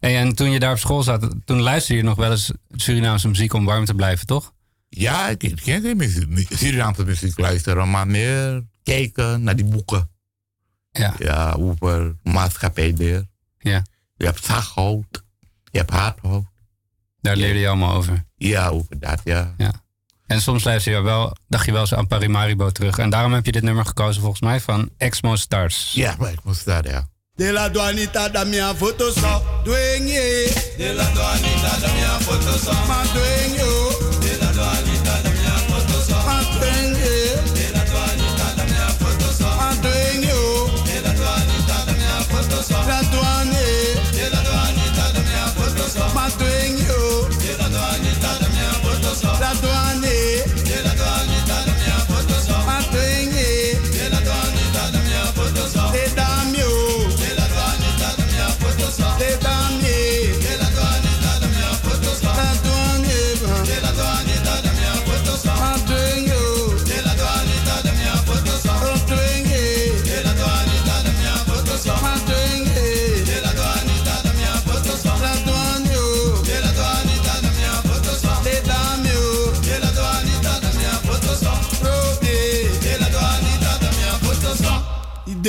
[0.00, 3.28] Hey, en toen je daar op school zat, toen luisterde je nog wel eens Surinaamse
[3.28, 4.52] muziek om warm te blijven, toch?
[4.88, 10.10] Ja, ik, ik ken geen muziek, Surinaamse muziek luisteren, maar meer kijken naar die boeken.
[10.90, 11.14] Ja.
[11.18, 13.22] Ja, over maatschappij daar.
[13.58, 13.82] Ja.
[14.16, 15.22] Je hebt zachthout,
[15.70, 16.44] je hebt hardhout.
[17.20, 18.24] Daar leerde je allemaal over.
[18.36, 19.54] Ja, over dat, ja.
[19.56, 19.72] Ja.
[20.32, 22.98] En soms luister je wel, dacht je wel eens aan Parimaribo terug.
[22.98, 25.92] En daarom heb je dit nummer gekozen volgens mij van Exmo Stars.
[25.94, 27.06] Ja, maar moest daar, ja.
[27.34, 32.72] De la douanita da mia foto sa Duenye De la douanita da mia foto sa
[32.86, 33.91] Ma duenyo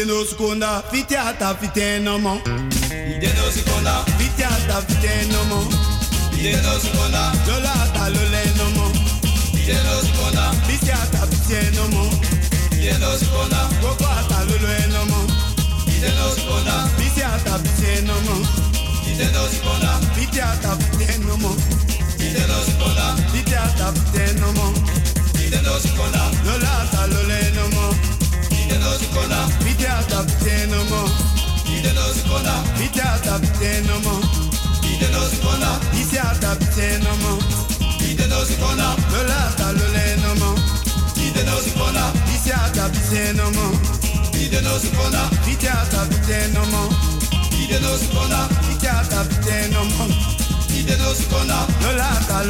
[0.03, 2.41] Ideno seconda, fitiata fiteno mo.
[2.91, 5.63] Ideno seconda, fitiata fiteno mo.
[6.33, 8.91] Ideno seconda, lolata loleno mo.
[9.53, 12.09] Ideno seconda, fitiata fiteno mo.
[12.73, 15.25] Ideno seconda, cocoata loleno mo.
[15.87, 18.35] Ideno seconda, fitiata fiteno mo.
[19.07, 21.55] Ideno seconda, fitiata fiteno mo.
[22.19, 24.73] Ideno seconda, fitiata fiteno mo.
[25.39, 26.83] Ideno seconda, lolata
[30.23, 31.09] fitiata fiteno mo.
[31.65, 34.19] Ideno seconda, fitiata fiteno mo.
[34.83, 37.38] Ideno seconda, fitiata fiteno mo.
[37.99, 40.55] Ideno seconda, lolata loleno mo.
[41.15, 43.79] Ideno seconda, fitiata fiteno mo.
[44.33, 46.89] Ideno seconda, fitiata fiteno mo.
[47.51, 50.07] Ideno seconda, fitiata fiteno mo.
[50.69, 52.43] Ideno seconda, lolata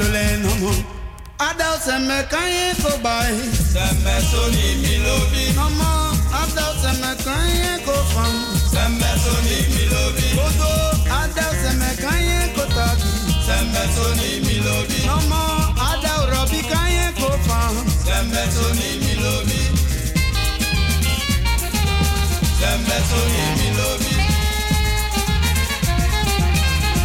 [6.41, 8.35] Adal se me kanye ko bai
[8.71, 10.71] Se me soni mi lovi Mama
[11.21, 13.15] Adal se me kanye ko fan
[13.45, 15.01] Se me soni mi lovi Kodo Adal se me kanye ko taki Se me soni
[15.01, 15.41] mi lovi Mama
[15.89, 19.61] Adal robi kanye ko fan Se me soni mi lovi
[22.59, 24.13] Se me soni mi lovi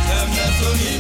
[0.08, 0.92] Se me soni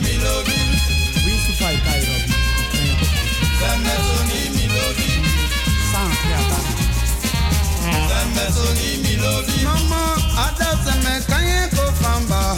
[9.64, 10.14] Mama,
[10.46, 12.54] ada se me kanye ko famba.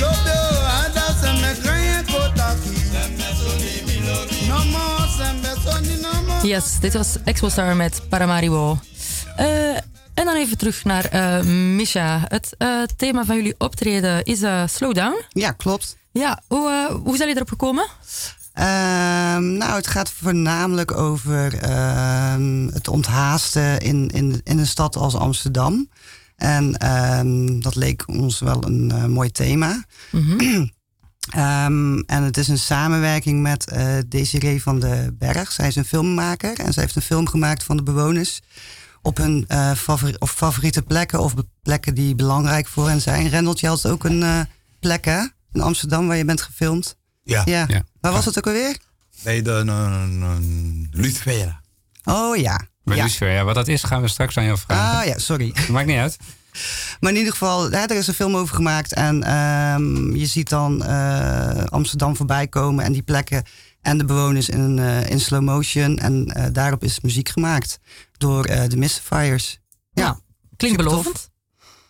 [0.00, 2.74] Lobe o, ada se me kanye ko taki.
[4.48, 4.84] Nomo,
[5.16, 6.42] sembe soni nomo.
[6.42, 8.78] Yes, dit was Expo Star met Paramaribo.
[9.36, 9.76] Eh,
[10.14, 11.40] en dan even terug naar eh,
[11.76, 12.24] Misha.
[12.28, 15.22] Het eh, thema van jullie optreden is eh, Slow Down.
[15.28, 15.96] Ja, klopt.
[16.12, 17.86] Ja, hoe, eh, hoe zijn jullie erop gekomen?
[18.56, 25.14] Ehm, nou, het gaat voornamelijk over ehm, het onthaasten in, in, in een stad als
[25.14, 25.88] Amsterdam.
[26.36, 29.84] En ehm, dat leek ons wel een eh, mooi thema.
[31.26, 35.52] Ehm, en het is een samenwerking met eh Desiree van den Berg.
[35.52, 38.40] Zij is een filmmaker en zij heeft een film gemaakt van de bewoners
[39.02, 43.28] op hun eh, favori- of favoriete plekken of plekken die belangrijk voor hen zijn.
[43.28, 44.46] Rendeltje had ook een
[44.80, 45.20] plek hè?
[45.52, 46.96] in Amsterdam waar je bent gefilmd.
[47.26, 47.42] Ja.
[47.44, 47.64] ja.
[47.68, 47.82] Ja.
[48.00, 48.76] Waar was het ook alweer?
[49.22, 49.62] Nee, de
[51.24, 51.52] uh.
[52.04, 52.60] Oh ja.
[52.84, 53.44] Bij ja.
[53.44, 54.98] Wat dat is, gaan we straks aan jou vragen.
[54.98, 55.54] Ah ja, sorry.
[55.70, 56.16] Maakt niet uit.
[57.00, 58.92] Maar in ieder geval, hè, er is een film over gemaakt.
[58.92, 63.44] En ehm, je ziet dan eh, Amsterdam voorbij komen en die plekken
[63.86, 65.98] en de bewoners in, eh, in slow motion.
[65.98, 67.78] En eh, daarop is muziek gemaakt
[68.16, 69.58] door eh, de Mystifiers.
[69.92, 70.18] Ja,
[70.56, 71.30] Klinkt belovend.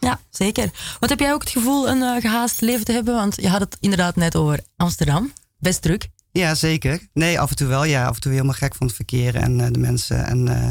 [0.06, 0.70] Ja, zeker.
[0.98, 3.14] Want heb jij ook het gevoel een eh, gehaast leven te hebben?
[3.14, 5.32] Want je had het inderdaad net over Amsterdam.
[5.58, 6.08] Best druk.
[6.32, 7.00] Ja, zeker.
[7.12, 7.84] Nee, af en toe wel.
[7.84, 10.24] Ja, af en toe helemaal gek van het verkeer en eh, de mensen.
[10.26, 10.68] En eh,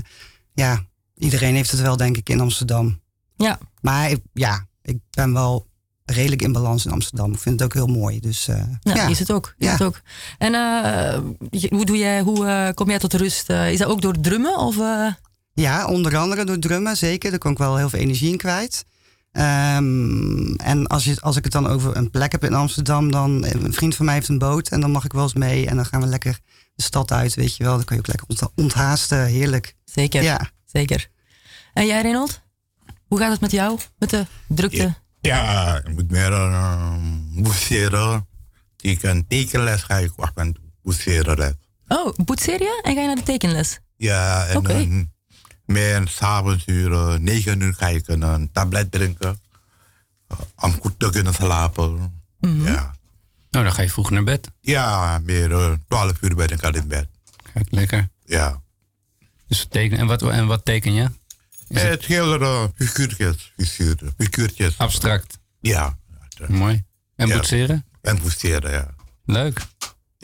[0.54, 0.84] ja,
[1.18, 3.02] iedereen heeft het wel, denk ik, in Amsterdam.
[3.36, 3.58] Ja.
[3.82, 5.68] Maar ik- ja, ik ben wel
[6.06, 7.32] redelijk in balans in Amsterdam.
[7.34, 8.20] Ik vind het ook heel mooi.
[8.20, 9.08] Dus eh, Ja, ja.
[9.08, 9.54] is het ook.
[9.58, 9.72] Is Ja.
[9.72, 10.02] het ook.
[10.38, 11.20] En eh,
[11.70, 13.50] hoe, doe jij, hoe kom jij tot rust?
[13.50, 14.58] Is dat ook door drummen?
[14.58, 15.08] Of, eh?
[15.54, 17.30] Ja, onder andere door drummen, zeker.
[17.30, 18.86] Daar kon ik wel heel veel energie in kwijt.
[19.36, 23.46] Ehm, en als, je, als ik het dan over een plek heb in Amsterdam, dan
[23.46, 25.76] een vriend van mij heeft een boot en dan mag ik wel eens mee en
[25.76, 26.40] dan gaan we lekker
[26.76, 27.76] de stad uit, weet je wel.
[27.76, 29.76] Dan kan je ook lekker ont- onthaasten, heerlijk.
[29.86, 30.24] Zeker.
[30.24, 30.50] Ja.
[30.66, 31.08] Zeker.
[31.74, 32.42] En jij, Reynold?
[33.08, 33.80] Hoe gaat het met jou?
[33.98, 34.94] Met de drukte?
[35.22, 36.94] Ja, ik moet meer uh,
[37.36, 38.28] boetseren.
[38.82, 41.38] Ik een tekenles ga ik wachten aan boetseren.
[41.38, 41.54] les.
[41.88, 43.80] Oh, boetserie en ga je naar de tekenles?
[43.98, 45.10] Ja, en dan
[45.66, 49.40] meer s'avonds uur, negen uur ga ik een, tablet drinken.
[50.32, 52.14] uh, om goed te kunnen slapen.
[52.40, 52.96] Ja.
[53.50, 54.52] Nou, dan ga je vroeg naar bed.
[54.62, 57.08] Ja, meer uh, twaalf uur ben ik al in bed.
[57.54, 58.10] Kijk, lekker.
[58.26, 58.62] Ja.
[59.48, 61.10] Dus teken, en, wat, en wat teken je?
[61.68, 64.78] Is Eh, het schilderen, figuurtjes, figuur- figuurtjes.
[64.78, 65.40] abstract?
[65.60, 65.98] Ja.
[66.48, 66.84] Mooi.
[67.16, 67.34] En Ja.
[67.34, 67.86] boetseren?
[68.02, 68.88] En boetseren, ja.
[69.26, 69.62] Leuk.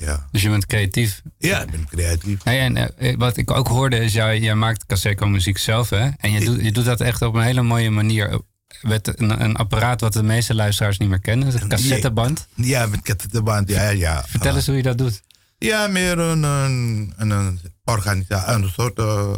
[0.01, 0.27] Ja.
[0.31, 1.21] Dus je bent creatief?
[1.37, 2.43] Ja, ik ben creatief.
[2.43, 6.09] Hey, en eh, wat ik ook hoorde is, jij, jij maakt Caseco muziek zelf, hè?
[6.17, 8.41] En je, doet, je doet dat echt op een hele mooie manier.
[8.81, 11.61] Met een, een apparaat wat de meeste luisteraars niet meer kennen.
[11.61, 12.47] Een cassetteband.
[12.55, 14.23] Ja, met cassetteband, ja, ja.
[14.27, 15.21] Vertel eens hoe je dat doet.
[15.57, 18.97] Ja, meer een, een, een, een organisatie, een soort...
[18.99, 19.33] eh,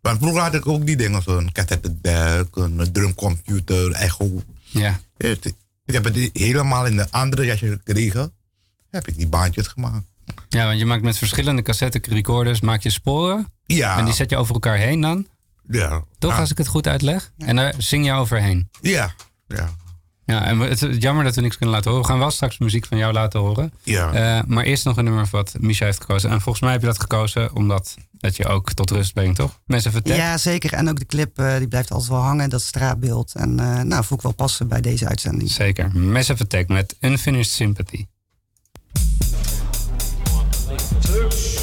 [0.00, 4.42] want vroeger had ik ook die dingen, zo'n cassettedeck, een drumcomputer, echo.
[4.62, 5.00] Ja.
[5.16, 8.32] Ik heb het helemaal in de andere jasje gekregen.
[8.94, 10.06] Heb ik die baantjes gemaakt.
[10.48, 13.52] Ja, want je maakt met verschillende cassette recorders maak je sporen.
[13.66, 13.98] Ja.
[13.98, 15.26] En die zet je over elkaar heen dan.
[15.68, 16.02] Ja.
[16.18, 17.32] Toch, als ik het goed uitleg?
[17.38, 18.68] En daar zing je overheen.
[18.80, 19.14] Ja.
[19.46, 19.68] Ja.
[20.26, 22.06] Ja, en het is jammer dat we niks kunnen laten horen.
[22.06, 23.72] We gaan wel straks muziek van jou laten horen.
[23.82, 24.12] Ja.
[24.12, 26.30] Eh, maar eerst nog een nummer wat Misha heeft gekozen.
[26.30, 29.60] En volgens mij heb je dat gekozen omdat het je ook tot rust brengt, toch?
[29.66, 30.18] Mensen vertellen.
[30.18, 30.72] Ja, zeker.
[30.72, 33.34] En ook de clip eh, die blijft altijd wel hangen, dat straatbeeld.
[33.34, 35.50] En eh nou, voel ik wel passen bij deze uitzending.
[35.50, 35.96] Zeker.
[35.98, 38.06] Massive Attack met Unfinished Sympathy.
[41.02, 41.53] Two.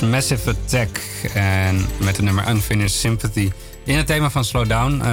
[0.00, 1.00] Massive Attack
[1.34, 3.50] en met het nummer Unfinished Sympathy.
[3.84, 5.04] In het thema van Slowdown, uh,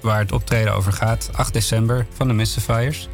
[0.00, 3.08] waar het optreden over gaat, 8 december van de Mystifiers.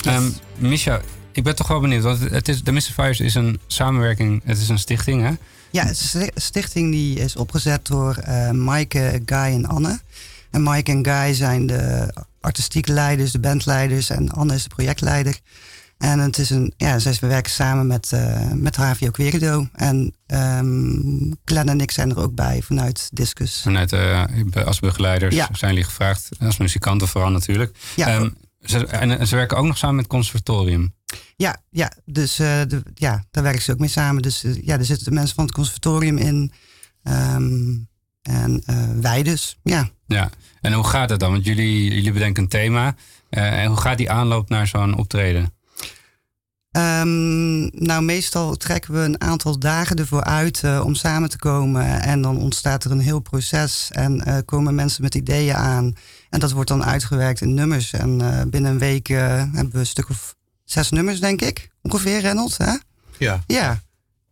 [0.00, 0.14] Yes.
[0.14, 1.00] Um, Misha,
[1.32, 4.68] ik ben toch wel benieuwd, want het is, de Mystifiers is een samenwerking, het is
[4.68, 5.32] een stichting hè?
[5.70, 10.00] Ja, het is een stichting die is opgezet door uh, Maaike, Guy en Anne.
[10.50, 15.38] En Mike en Guy zijn de artistieke leiders, de bandleiders en Anne is de projectleider.
[16.04, 19.68] En het is een, ja, zij, we werken samen met, uh, met Havio Querido.
[19.72, 23.60] En um, Glenn en ik zijn er ook bij vanuit Discus.
[23.62, 24.24] Vanuit, uh,
[24.64, 25.48] als begeleiders ja.
[25.52, 26.28] zijn jullie gevraagd.
[26.38, 27.76] Als muzikanten vooral natuurlijk.
[27.96, 28.16] Ja.
[28.16, 30.94] Um, ze, en ze werken ook nog samen met het conservatorium.
[31.36, 34.22] Ja, ja dus uh, de, ja, daar werken ze ook mee samen.
[34.22, 36.52] Dus ja, er zitten de mensen van het conservatorium in.
[37.02, 37.88] Um,
[38.22, 38.62] en
[39.00, 39.88] wij dus, ja.
[40.06, 40.30] Ja,
[40.60, 41.30] en hoe gaat het dan?
[41.30, 42.94] Want jullie, jullie bedenken een thema.
[43.30, 45.52] en hoe gaat die aanloop naar zo'n optreden?
[46.76, 52.02] Um, nou, meestal trekken we een aantal dagen ervoor uit uh, om samen te komen.
[52.02, 55.96] En dan ontstaat er een heel proces en uh, komen mensen met ideeën aan.
[56.30, 57.92] En dat wordt dan uitgewerkt in nummers.
[57.92, 61.70] En uh, binnen een week hebben we een stuk of zes nummers, denk ik.
[61.82, 62.72] Ongeveer, Reynolds, hè?
[63.18, 63.42] Ja.
[63.46, 63.80] Ja.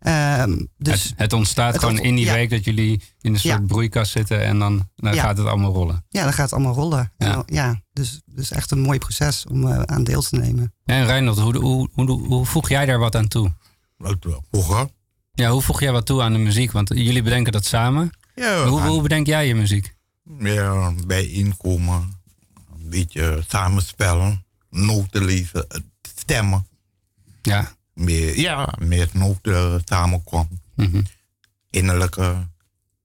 [0.05, 3.61] Um, dus het, het ontstaat het gewoon in die week dat jullie in een soort
[3.61, 3.67] ja.
[3.67, 6.05] broeikas zitten en dan, dan gaat het allemaal rollen.
[6.09, 7.13] Ja, dan gaat het allemaal rollen.
[7.19, 10.75] Ja, en, ja dus, dus echt een mooi proces om uh, aan deel te nemen.
[10.85, 13.53] en Reinhold, hoe, hoe, hoe, hoe, voeg jij daar wat aan toe?
[14.51, 14.91] Voegen?
[15.33, 16.73] Ja, hoe voeg jij wat toe aan de muziek?
[16.73, 18.11] Want jullie bedenken dat samen.
[18.35, 19.95] Ja, hoe, hoe bedenk jij je muziek?
[20.39, 22.21] Ja, bijeenkomen,
[22.75, 25.67] een beetje samenspellen, noten lezen,
[26.17, 26.67] stemmen.
[27.43, 30.49] Ja meer, ja, meer noten samenkwam.
[30.77, 31.03] Mm
[31.71, 32.49] Innerlijke,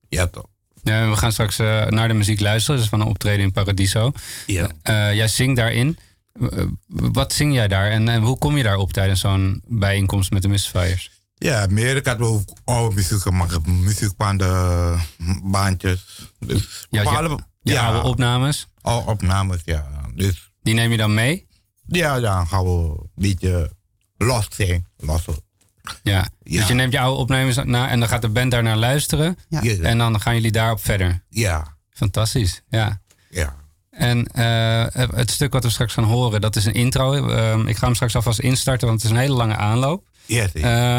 [0.08, 0.46] ja toch.
[0.82, 2.80] Ja, we gaan straks uh, naar de muziek luisteren.
[2.80, 4.12] Dus van een optreden in Paradiso.
[4.46, 4.62] Ja.
[4.62, 5.98] Uh, jij zingt daarin.
[6.40, 10.42] Uh, wat zing jij daar en, en, hoe kom je daarop tijdens zo'n bijeenkomst met
[10.42, 11.10] de Mystifiers?
[11.34, 11.96] Ja, meer.
[11.96, 13.66] Ik had ook oude muziek gemaakt.
[13.66, 15.00] Muziekbanden,
[15.42, 16.30] bandjes.
[16.38, 18.68] Dus ja, je, ja, oude opnames?
[18.80, 19.86] Oude opnames, ja.
[20.14, 21.46] Dus, Die neem je dan mee?
[21.86, 23.76] Ja, dan gaan we een beetje
[24.18, 24.86] los zijn.
[24.96, 25.24] Los.
[26.02, 26.26] Ja.
[26.42, 26.58] ja.
[26.58, 29.38] dus je neemt je oude opnames na en dan gaat de band daar naar luisteren.
[29.48, 29.62] Ja.
[29.62, 31.22] En dan gaan jullie daarop verder.
[31.28, 31.76] Ja.
[31.90, 33.00] Fantastisch, ja.
[33.30, 33.56] Ja.
[33.90, 37.28] En uh, het stuk wat we straks gaan horen, dat is een intro.
[37.28, 40.06] Uh, ik ga hem straks alvast instarten, want het is een hele lange aanloop.
[40.26, 40.46] Ja,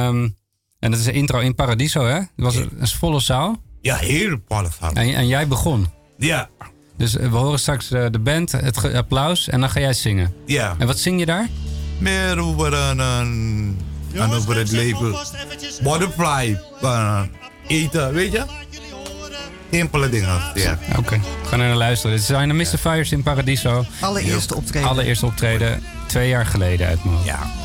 [0.07, 0.35] um,
[0.79, 2.15] en dat is een intro in Paradiso, hè?
[2.15, 3.61] Het was een, een volle zaal.
[3.81, 4.93] Ja, heel volle zaal.
[4.93, 5.87] En, en, jij begon.
[6.17, 6.49] Ja.
[6.97, 10.33] Dus we horen straks uh, de band, het applaus en dan ga jij zingen.
[10.45, 10.75] Ja.
[10.77, 11.47] En wat zing je daar?
[11.99, 13.77] Meer over een, een,
[14.13, 15.15] een over het leven.
[15.83, 17.21] Butterfly, uh,
[17.67, 18.43] eten, weet je?
[19.71, 20.79] Simpele dingen, ja.
[20.89, 21.19] Oké, okay.
[21.19, 22.15] we gaan naar luisteren.
[22.15, 22.65] Dit zijn de Mr.
[22.65, 23.85] Fires in Paradiso.
[24.01, 24.89] Allereerste optreden.
[24.89, 27.58] Allereerste optreden, twee jaar geleden uit mijn Ja.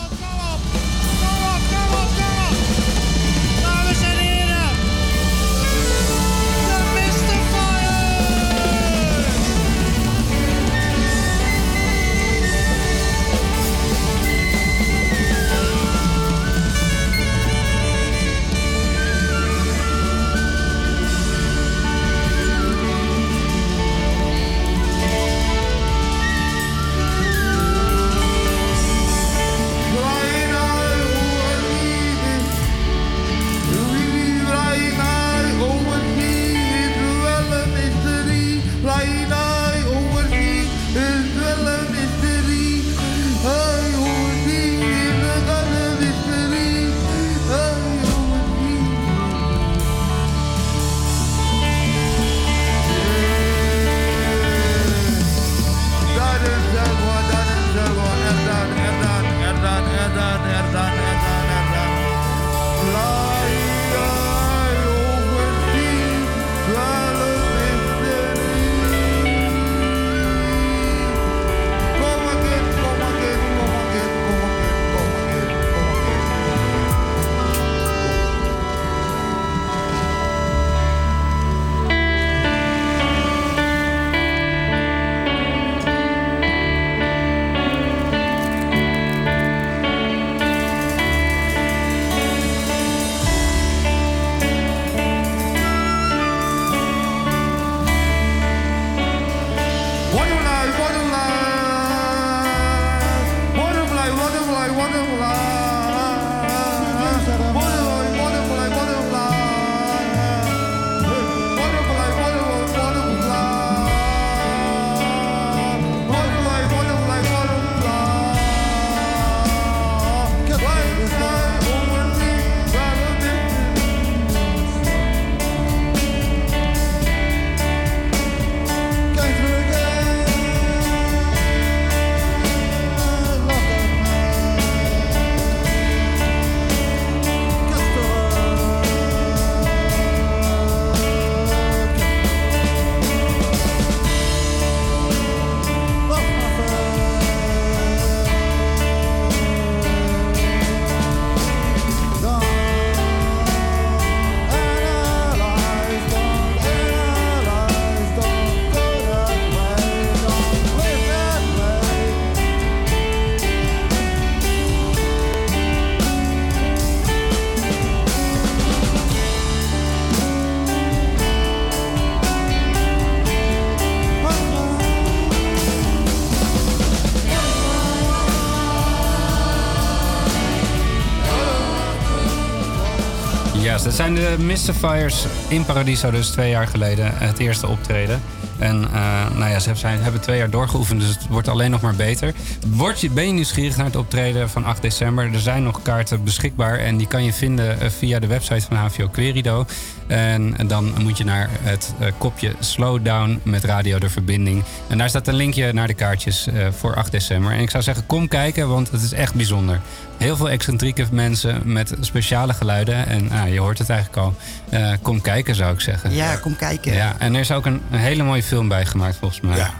[184.04, 188.22] Zijn de Mystifiers in Paradiso, dus twee jaar geleden, het eerste optreden.
[188.58, 191.94] En uh, nou ja, ze hebben twee jaar doorgeoefend, dus het wordt alleen nog maar
[191.94, 192.34] beter.
[192.66, 195.32] Word je, ben je nieuwsgierig naar het optreden van 8 december?
[195.32, 198.76] Er zijn nog kaarten beschikbaar en die kan je vinden uh, via de website van
[198.76, 199.66] HVO Querido.
[200.06, 204.62] En, en dan moet je naar het uh, kopje Slowdown met Radio de Verbinding.
[204.88, 207.52] En daar staat een linkje naar de kaartjes voor 8 december.
[207.52, 209.80] En ik zou zeggen, kom kijken, want het is echt bijzonder.
[210.16, 213.06] Heel veel excentrieke mensen met speciale geluiden.
[213.06, 214.34] En ah, je hoort het eigenlijk al.
[214.70, 216.14] Uh, kom kijken, zou ik zeggen.
[216.14, 216.92] Ja, kom kijken.
[216.92, 219.56] Ja, en er is ook een, een hele mooie film bij gemaakt, volgens mij.
[219.56, 219.70] Ja.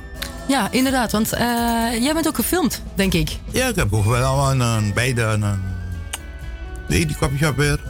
[0.49, 1.12] Ja, inderdaad.
[1.12, 1.41] Want uh,
[2.03, 3.39] jij bent ook gefilmd, denk ik.
[3.51, 5.22] Ja, ik heb ook wel een, een beide...
[5.22, 5.45] Een,
[6.89, 7.81] nee, die kopje weer.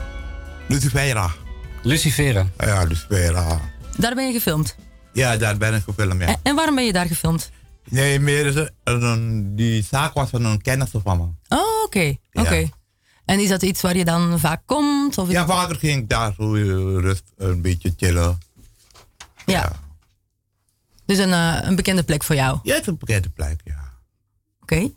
[0.68, 1.30] Lucifera.
[1.84, 2.46] Lucifera?
[2.58, 3.60] Ja, Lucifera.
[3.96, 4.76] Daar ben je gefilmd?
[5.12, 6.26] Ja, daar ben ik gefilmd, ja.
[6.26, 7.50] En, en waarom ben je daar gefilmd?
[7.88, 11.56] Nee, meer een, die zaak was van een kennis van me.
[11.56, 12.16] Oh, oké.
[12.32, 12.68] oké.
[13.24, 15.18] En is dat iets waar je dan vaak komt?
[15.18, 16.52] Of ja, vaker ging ik daar zo
[16.98, 18.38] rust, een beetje chillen.
[19.46, 19.60] Ja.
[19.60, 19.72] ja.
[21.06, 22.58] Dus een, uh, een bekende plek voor jou?
[22.62, 23.92] Ja, het is een bekende plek, ja.
[24.60, 24.74] Oké.
[24.74, 24.94] Okay.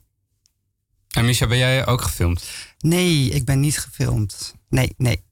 [1.08, 2.50] En Misha, ben jij ook gefilmd?
[2.80, 4.56] Nee, ik ben niet gefilmd.
[4.70, 5.26] Nee, nee.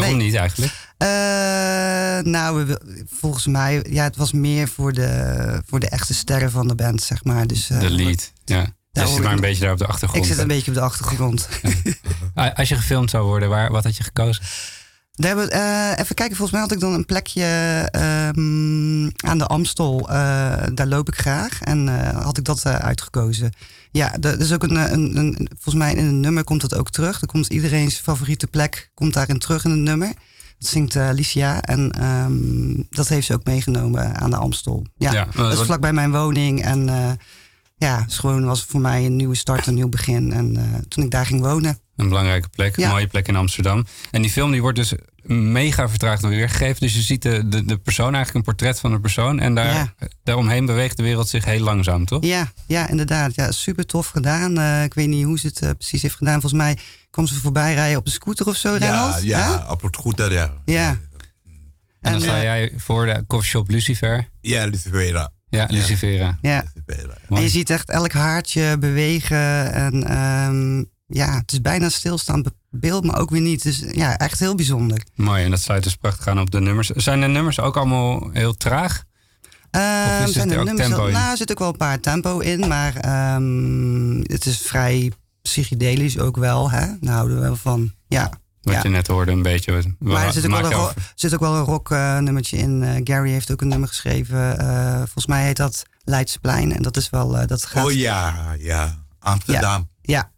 [0.00, 0.72] Waarom niet eigenlijk?
[0.98, 2.76] Uh, nou,
[3.10, 7.02] volgens mij, ja, het was meer voor de, voor de echte sterren van de band,
[7.02, 7.46] zeg maar.
[7.46, 8.66] Dus, uh, de lead, ja.
[8.92, 10.24] Je zit maar een beetje daar op de achtergrond.
[10.24, 11.48] Ik zit een beetje op de achtergrond.
[12.54, 14.44] Als je gefilmd zou worden, waar, wat had je gekozen?
[15.16, 17.44] Daar hebben, uh, even kijken, volgens mij had ik dan een plekje
[18.36, 20.00] um, aan de Amstel.
[20.00, 20.16] Uh,
[20.74, 21.60] daar loop ik graag.
[21.62, 23.52] En uh, had ik dat uitgekozen.
[23.90, 26.90] Ja, er is ook een, een, een, volgens mij in een nummer komt dat ook
[26.90, 27.20] terug.
[27.20, 30.12] Er komt iedereen's favoriete plek komt daarin terug in het nummer.
[30.58, 34.86] Dat zingt Alicia en um, dat heeft ze ook meegenomen aan de Amstel.
[34.96, 36.88] Ja, ja dat is vlakbij mijn woning en
[37.84, 40.32] ja, het gewoon was voor mij een nieuwe start, een nieuw begin.
[40.32, 41.78] En uh, toen ik daar ging wonen.
[41.96, 43.86] Een belangrijke plek, een mooie plek in Amsterdam.
[44.10, 44.94] En die film die wordt dus
[45.32, 46.80] mega vertraagd weergegeven.
[46.80, 49.40] Dus je ziet de, de, de persoon eigenlijk een portret van een persoon.
[49.40, 49.92] En daar, ja.
[50.22, 52.24] daaromheen beweegt de wereld zich heel langzaam, toch?
[52.24, 53.34] Ja, ja inderdaad.
[53.34, 54.58] Ja, super tof gedaan.
[54.58, 56.40] Uh, ik weet niet hoe ze het uh, precies heeft gedaan.
[56.40, 56.78] Volgens mij
[57.10, 60.52] kwam ze voorbij rijden op een scooter of zo, Ja, ja op het scooter, ja.
[60.64, 60.88] Ja.
[60.88, 60.98] En,
[62.00, 64.28] en dan sta jij voor de coffeeshop Lucifer.
[64.40, 65.30] Ja, Lucifer.
[65.54, 66.38] Ja, Lucifera.
[66.42, 66.64] Ja.
[67.28, 69.72] En je ziet echt elk haartje bewegen.
[69.72, 73.62] En um, ja, het is bijna stilstaand beeld, maar ook weer niet.
[73.62, 75.02] Dus ja, echt heel bijzonder.
[75.14, 76.88] Mooi, en dat sluit dus prachtig aan op de nummers.
[76.88, 79.04] Zijn de nummers ook allemaal heel traag?
[79.76, 81.12] Uh, of is zijn er ook nummers tempo in?
[81.12, 86.18] Nou, er zit ook wel een paar tempo in, maar um, het is vrij psychedelisch
[86.18, 86.70] ook wel.
[86.70, 86.86] Hè?
[87.00, 87.92] Daar houden we wel van.
[88.08, 88.32] Ja.
[88.64, 89.94] Wat je net hoorde, een beetje.
[89.98, 92.82] Maar er zit ook, wel een, zit ook wel een rock uh, nummertje in.
[92.82, 94.56] Uh, Gary heeft ook een nummer geschreven.
[94.60, 96.72] Uh, volgens mij heet dat Leidsplein.
[96.72, 97.84] En dat is wel, dat gaat...
[97.84, 98.98] Oh ja, ja.
[99.18, 99.88] Amsterdam.
[100.02, 100.30] Ja.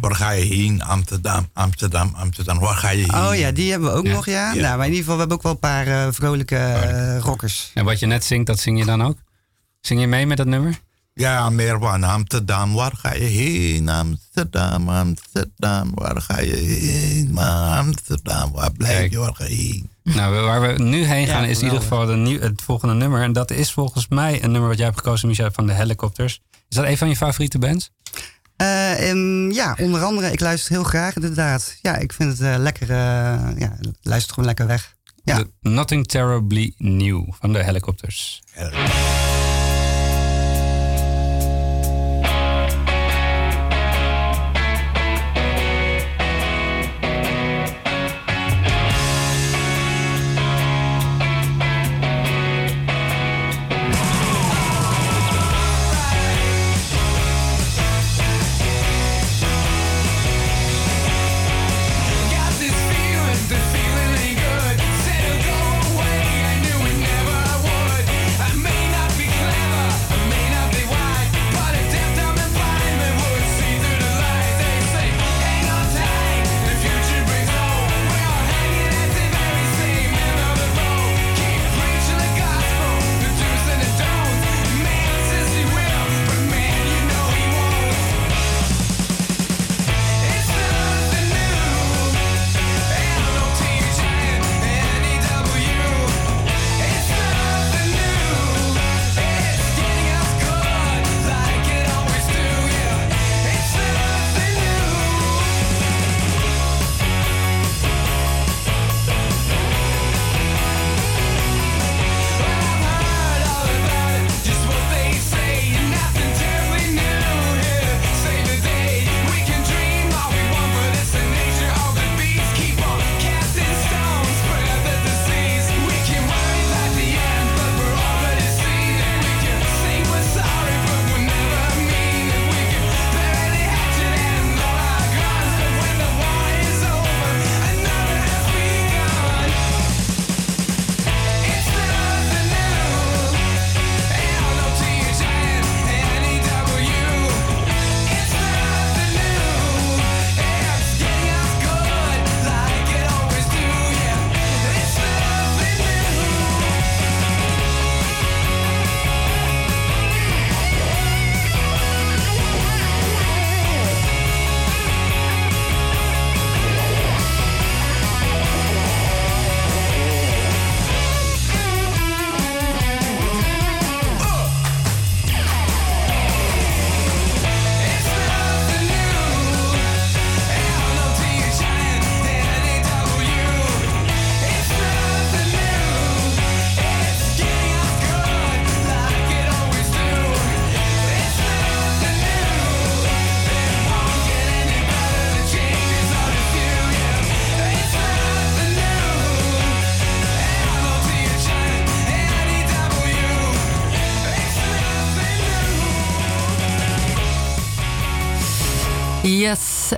[0.00, 0.82] Waar ga je heen?
[0.82, 2.58] Amsterdam, Amsterdam, Amsterdam.
[2.58, 3.14] Waar ga je heen?
[3.14, 4.54] Oh ja, die hebben we ook nog, ja.
[4.54, 7.70] Nou, maar in ieder geval, we hebben ook wel een paar vrolijke rockers.
[7.74, 9.18] En wat je net zingt, dat zing je dan ook?
[9.80, 10.80] Zing je mee met dat nummer?
[11.14, 12.72] Ja, meer van Amsterdam.
[12.72, 13.88] Waar ga je heen?
[13.88, 15.90] Amsterdam, Amsterdam.
[15.94, 17.32] Waar ga je heen?
[17.32, 19.18] Maar Amsterdam, waar blijf je?
[19.18, 19.90] Waar ga je heen?
[20.02, 23.22] Nou, waar we nu heen gaan is in ieder geval de nieuw, het volgende nummer.
[23.22, 26.40] En dat is volgens mij een nummer wat jij hebt gekozen, Michel, van de Helicopters.
[26.68, 27.90] Is dat een van je favoriete bands?
[28.62, 30.32] Uh, um, ja, onder andere.
[30.32, 31.78] Ik luister heel graag inderdaad.
[31.82, 32.90] Ja, ik vind het uh, lekker.
[32.90, 32.96] Uh,
[33.56, 34.94] ja, luister gewoon lekker weg.
[35.24, 35.44] Ja.
[35.60, 38.42] Nothing Terribly New van de Helicopters.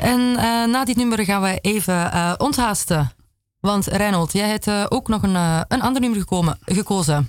[0.05, 3.13] En uh, na dit nummer gaan we even uh, onthaasten.
[3.61, 5.35] Want Reinhold, jij hebt uh, ook nog een,
[5.69, 7.29] een ander nummer gekomen, gekozen.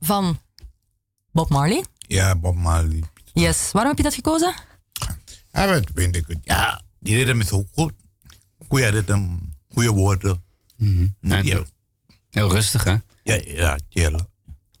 [0.00, 0.38] Van
[1.32, 1.84] Bob Marley.
[1.98, 3.02] Ja, Bob Marley.
[3.32, 4.54] Yes, waarom heb je dat gekozen?
[5.52, 6.38] Ja, dat vind ik het.
[6.42, 7.92] Ja, die ritme is ook goed.
[8.68, 9.38] Goeie ritme,
[9.72, 10.44] goede woorden.
[10.76, 11.42] Mm -hmm.
[11.42, 11.62] ja.
[12.30, 12.96] Heel rustig, hè?
[13.22, 14.10] Ja, ja, chill.
[14.10, 14.26] Dat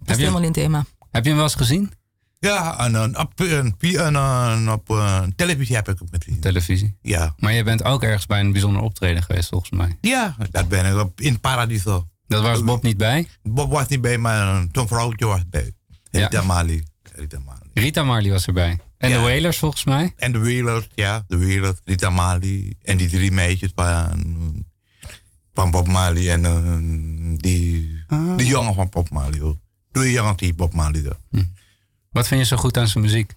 [0.08, 0.84] is helemaal in thema.
[1.10, 1.92] Heb je hem wel eens gezien?
[2.40, 6.96] Ja, en, op, en, en, op uh, televisie heb ik het met Televisie?
[7.02, 7.34] Ja.
[7.38, 9.98] Maar je bent ook ergens bij een bijzonder optreden geweest, volgens mij.
[10.00, 12.08] Ja, dat ben ik op, in Paradiso.
[12.26, 13.28] Dat was Bob niet bij?
[13.42, 15.72] Bob was niet bij, maar zo'n vrouwtje was bij.
[16.10, 16.42] Rita ja.
[16.42, 16.86] Marley.
[17.14, 17.70] Rita Marley.
[17.74, 18.78] Rita Marley was erbij.
[18.98, 19.16] En ja.
[19.16, 20.12] de Wailers, volgens mij?
[20.16, 21.24] En de Wailers, ja.
[21.26, 22.74] De Wailers, Rita Marley.
[22.82, 24.64] En die drie meisjes van,
[25.54, 26.30] van Bob Marley.
[26.30, 28.36] En uh, die, ah.
[28.36, 29.40] die jongen van Bob Marley.
[29.40, 29.56] Hoor.
[29.92, 31.02] Twee jongens die Bob Marley.
[31.30, 31.42] Hm.
[32.10, 33.34] Wat vind je zo goed aan zijn muziek?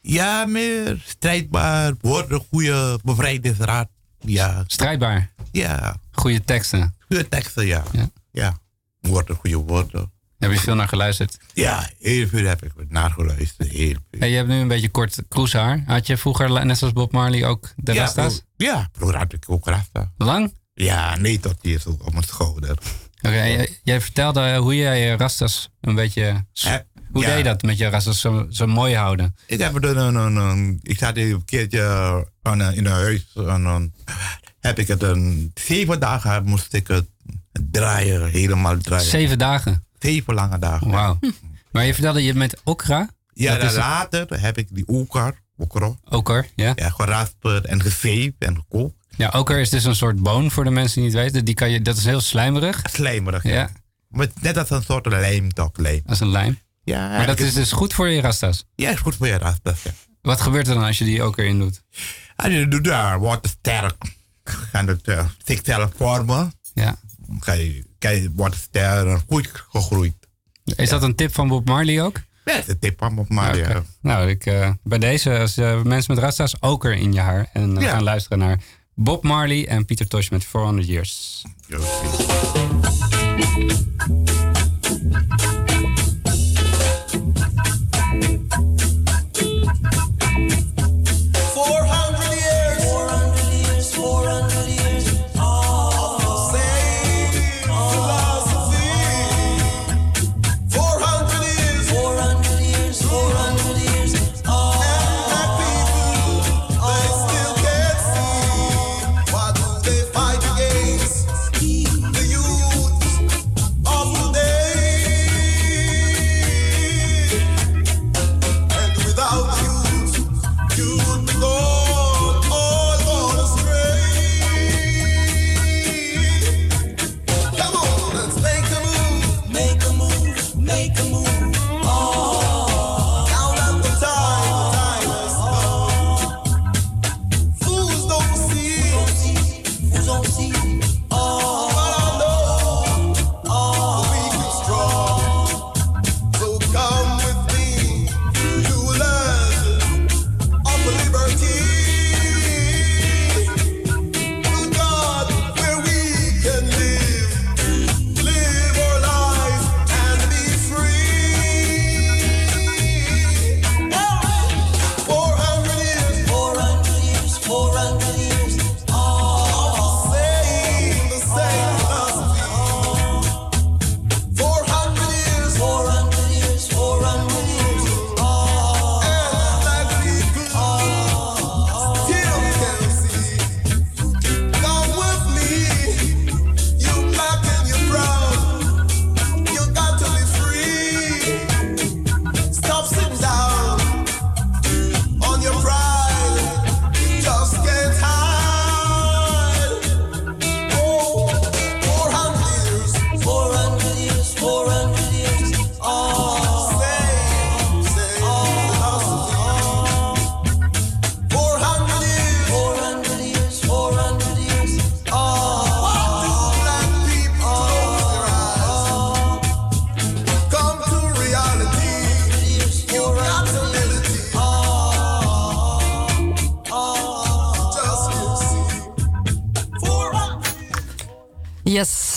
[0.00, 3.88] Ja, meer strijdbaar, woorden, goede bevrijdingsraad.
[4.20, 4.64] Ja.
[4.66, 5.30] Strijdbaar?
[5.50, 5.96] Ja.
[6.12, 6.94] Goede teksten?
[7.06, 7.82] Goede teksten, ja.
[7.92, 8.10] Ja.
[8.32, 8.58] ja.
[9.00, 10.12] Woorden, goede woorden.
[10.38, 11.38] Heb je veel naar geluisterd?
[11.52, 13.70] Ja, heel veel heb ik naar geluisterd.
[13.70, 14.20] Heel veel.
[14.20, 15.82] Hey, je hebt nu een beetje kort kroeshaar.
[15.86, 18.42] Had je vroeger, net zoals Bob Marley, ook de ja, Rasta's?
[18.56, 20.12] Ja, vroeger had ik ook Rasta.
[20.16, 20.54] Lang?
[20.74, 22.70] Ja, nee, tot hier zo op mijn schouder.
[22.70, 26.44] Oké, okay, jij vertelde hoe jij je Rastas een beetje...
[27.14, 27.28] Hoe ja.
[27.28, 29.36] deed je dat met je rastas zo, zo mooi houden?
[29.46, 31.82] Ik heb er een, een, een, ik zat een keertje
[32.42, 33.92] aan, in een huis en dan
[34.60, 37.06] heb ik het een zeven dagen moest ik het
[37.70, 39.06] draaien, helemaal draaien.
[39.06, 39.84] Zeven dagen?
[39.98, 40.90] Zeven lange dagen.
[40.90, 41.18] Wauw.
[41.70, 43.08] Maar je vertelde je met okra?
[43.32, 45.94] Ja, later heb ik die okra, okra.
[46.08, 46.72] Oker, ja.
[46.74, 48.94] Ja, gerasperd en gezeefd en gekookt.
[49.16, 51.44] Ja, oker is dus een soort boon voor de mensen die het weten.
[51.44, 52.82] Die kan je, dat is heel slijmerig.
[52.90, 53.50] Slijmerig, ja.
[53.50, 53.70] ja.
[54.08, 55.70] Maar net als een soort lijm, toch?
[55.76, 56.02] Lijm.
[56.06, 56.58] Als een lijm?
[56.84, 57.08] Ja.
[57.08, 58.64] Maar dat is dus goed voor je rastas?
[58.74, 59.90] Ja, is goed voor je rastas, ja.
[60.22, 61.82] Wat gebeurt er dan als je die ook erin doet?
[62.36, 63.94] Als je doet daar, wordt het sterk.
[64.44, 66.52] Gaan het uh, zichzelf vormen.
[66.74, 66.96] Ja.
[67.98, 70.14] Je, wordt het sterk goed gegroeid.
[70.64, 70.84] Is ja.
[70.84, 72.16] dat een tip van Bob Marley ook?
[72.44, 73.82] Ja, dat is een tip van Bob Marley, okay.
[74.00, 77.48] Nou, ik, uh, bij deze, als uh, mensen met rastas ook er in je haar.
[77.52, 77.90] En ja.
[77.90, 78.60] gaan luisteren naar
[78.94, 81.44] Bob Marley en Pieter Tosh met 400 Years.
[81.66, 81.78] Ja,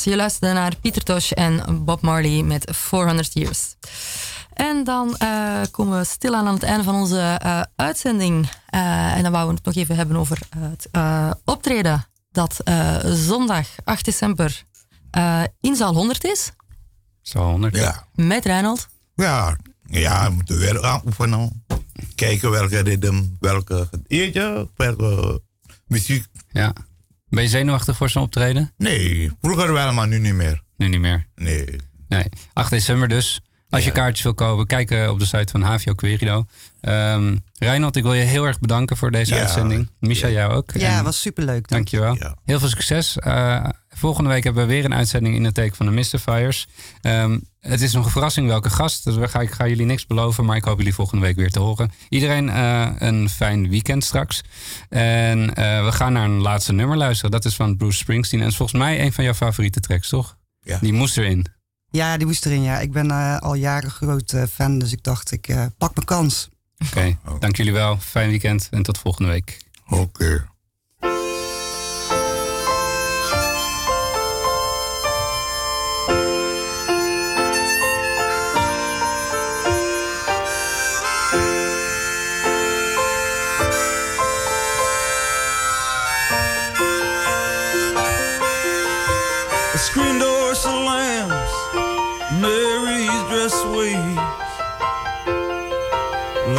[0.09, 3.75] je luisterde naar Pieter Tosh en Bob Marley met 400 Years.
[4.53, 8.49] En dan uh, komen we stilaan aan het einde van onze uh, uitzending.
[8.75, 10.89] Uh, en dan wouden we het nog even hebben over het
[11.43, 12.61] optreden dat
[13.03, 14.63] zondag 8 december
[15.61, 16.51] in zaal 100 is.
[17.21, 17.75] Zaal 100?
[17.75, 18.07] Ja.
[18.15, 18.87] Met Reinhold.
[19.15, 21.63] Ja, ja we moeten weer aan oefenen.
[22.15, 25.41] Kijken welke ritme, welke eetje, welke
[25.87, 26.25] muziek.
[26.51, 26.73] Ja.
[27.29, 28.73] Ben je zenuwachtig voor zo'n optreden?
[28.77, 30.61] Nee, vroeger wel, maar nu niet meer.
[30.77, 31.27] Nu niet meer?
[31.35, 31.75] Nee.
[32.07, 32.25] Nee.
[32.53, 33.41] 8 december dus.
[33.69, 36.45] Als je kaartjes wil kopen, kijk eh, op de site van Havio Querido.
[36.81, 39.89] Um, Reinhold, ik wil je heel erg bedanken voor deze uitzending.
[39.99, 40.71] Misha, jou ook.
[40.73, 41.67] Ja, was superleuk.
[41.67, 42.15] Dankjewel.
[42.15, 42.35] Ja.
[42.45, 43.17] Heel veel succes.
[43.27, 43.65] Uh,
[43.97, 46.67] volgende week hebben we weer een uitzending in het teken van de Mystifiers.
[47.01, 49.03] Um, het is nog een verrassing welke gast.
[49.03, 51.51] Dus we ga, ik ga jullie niks beloven, maar ik hoop jullie volgende week weer
[51.51, 51.91] te horen.
[52.09, 54.43] Iedereen uh, een fijn weekend straks.
[54.89, 57.31] En we gaan naar een laatste nummer luisteren.
[57.31, 58.41] Dat is van Bruce Springsteen.
[58.41, 60.37] En is volgens mij een van jouw favoriete tracks, toch?
[60.59, 60.77] Ja.
[60.81, 61.45] Die moest erin.
[61.89, 62.79] Ja, die moest erin, ja.
[62.79, 66.05] Ik ben uh, al jaren groot uh, fan, dus ik dacht, ik uh, pak mijn
[66.05, 66.49] kans.
[66.77, 67.17] Oké, okay.
[67.25, 67.39] oh.
[67.39, 67.97] dank jullie wel.
[67.99, 69.61] Fijn weekend en tot volgende week.
[69.89, 70.01] Oké.
[70.01, 70.41] Okay.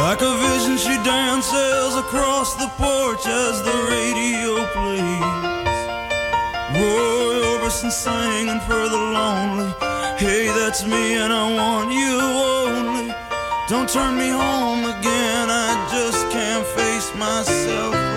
[0.09, 5.81] Like a vision, she dances across the porch as the radio plays.
[6.73, 9.71] Roy Orbison singing for the lonely.
[10.17, 12.19] Hey, that's me, and I want you
[12.65, 13.13] only.
[13.67, 18.08] Don't turn me home again, I just can't face myself